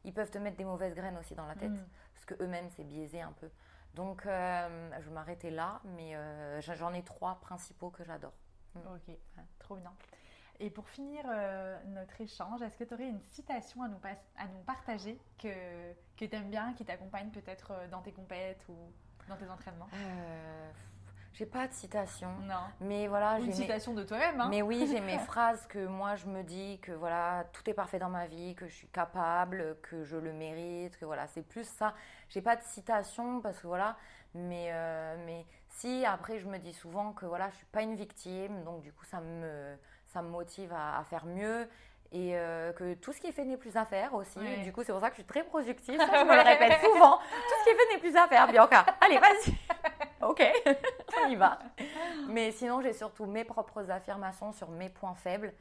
[0.05, 1.70] Ils peuvent te mettre des mauvaises graines aussi dans la tête.
[1.70, 1.87] Mm.
[2.14, 3.51] Parce que eux-mêmes, c'est biaisé un peu.
[3.95, 5.80] Donc euh, je vais m'arrêter là.
[5.85, 8.32] Mais euh, j'en ai trois principaux que j'adore.
[8.76, 9.14] Ok,
[9.61, 9.93] trop bien.
[10.61, 13.99] Et pour finir euh, notre échange, est-ce que tu aurais une citation à nous,
[14.37, 15.49] à nous partager que,
[16.17, 18.75] que tu aimes bien, qui t'accompagne peut-être euh, dans tes compètes ou
[19.29, 19.89] dans tes entraînements?
[19.95, 20.71] Euh,
[21.33, 22.31] j'ai pas de citation.
[22.43, 22.55] Non.
[22.81, 26.15] Mais voilà, une mes- citation de toi-même, hein Mais oui, j'ai mes phrases que moi
[26.15, 29.77] je me dis que voilà, tout est parfait dans ma vie, que je suis capable,
[29.83, 31.95] que je le mérite, que voilà, c'est plus ça.
[32.29, 33.97] J'ai pas de citation parce que voilà,
[34.35, 37.97] mais, euh, mais si après je me dis souvent que voilà, je suis pas une
[37.97, 39.77] victime, donc du coup ça me,
[40.15, 41.69] ça me motive à, à faire mieux.
[42.12, 44.39] Et euh, que tout ce qui est fait n'est plus à faire aussi.
[44.62, 45.99] Du coup, c'est pour ça que je suis très productive.
[45.99, 47.19] Ça, je me le répète souvent.
[47.19, 48.87] Tout ce qui est fait n'est plus à faire, Bianca.
[49.01, 49.53] Allez, vas-y.
[50.25, 50.43] ok,
[51.25, 51.59] on y va.
[52.29, 55.53] Mais sinon, j'ai surtout mes propres affirmations sur mes points faibles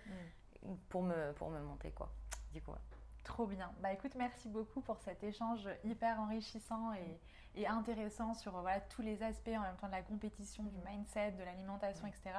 [0.89, 2.09] pour me, pour me monter, quoi.
[2.53, 2.77] Du coup, ouais.
[3.23, 3.71] Trop bien.
[3.79, 9.01] Bah écoute, merci beaucoup pour cet échange hyper enrichissant et, et intéressant sur voilà, tous
[9.01, 12.35] les aspects en même temps de la compétition, du mindset, de l'alimentation, etc.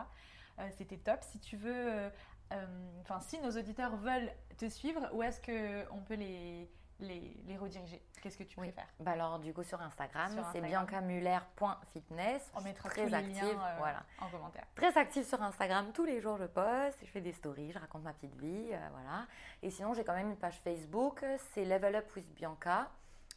[0.61, 1.23] Euh, C'était top.
[1.23, 2.11] Si tu veux, euh,
[2.53, 2.67] euh,
[3.03, 8.03] enfin si nos auditeurs veulent te suivre, où est-ce qu'on peut les, les, les rediriger?
[8.23, 8.69] Qu'est-ce que tu Oui.
[8.73, 8.91] préfères?
[9.01, 12.51] Bah alors, du coup, sur Instagram, c'est biancamuller.fitness.
[12.55, 13.35] On mettra très tous les active.
[13.43, 14.03] liens euh, voilà.
[14.21, 14.65] en commentaire.
[14.75, 15.91] Très active sur Instagram.
[15.93, 16.99] Tous les jours, je poste.
[17.03, 17.73] Je fais des stories.
[17.73, 18.69] Je raconte ma petite vie.
[18.73, 19.27] euh, voilà.
[19.63, 21.25] Et sinon, j'ai quand même une page Facebook.
[21.53, 22.91] C'est Level Up with Bianca.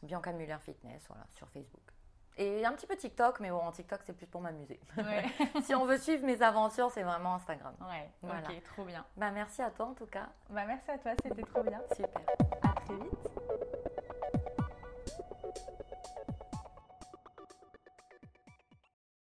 [0.03, 1.82] Bianca Muller Fitness, voilà, sur Facebook.
[2.38, 4.79] Et un petit peu TikTok, mais bon, en TikTok, c'est plus pour m'amuser.
[4.97, 5.25] Ouais,
[5.63, 7.73] si on veut suivre mes aventures, c'est vraiment Instagram.
[7.89, 8.09] ouais.
[8.21, 8.47] Voilà.
[8.47, 9.05] ok, trop bien.
[9.15, 10.27] Bah, merci à toi en tout cas.
[10.49, 11.81] Bah merci à toi, c'était trop bien.
[11.95, 12.21] Super.
[12.63, 13.36] À très vite.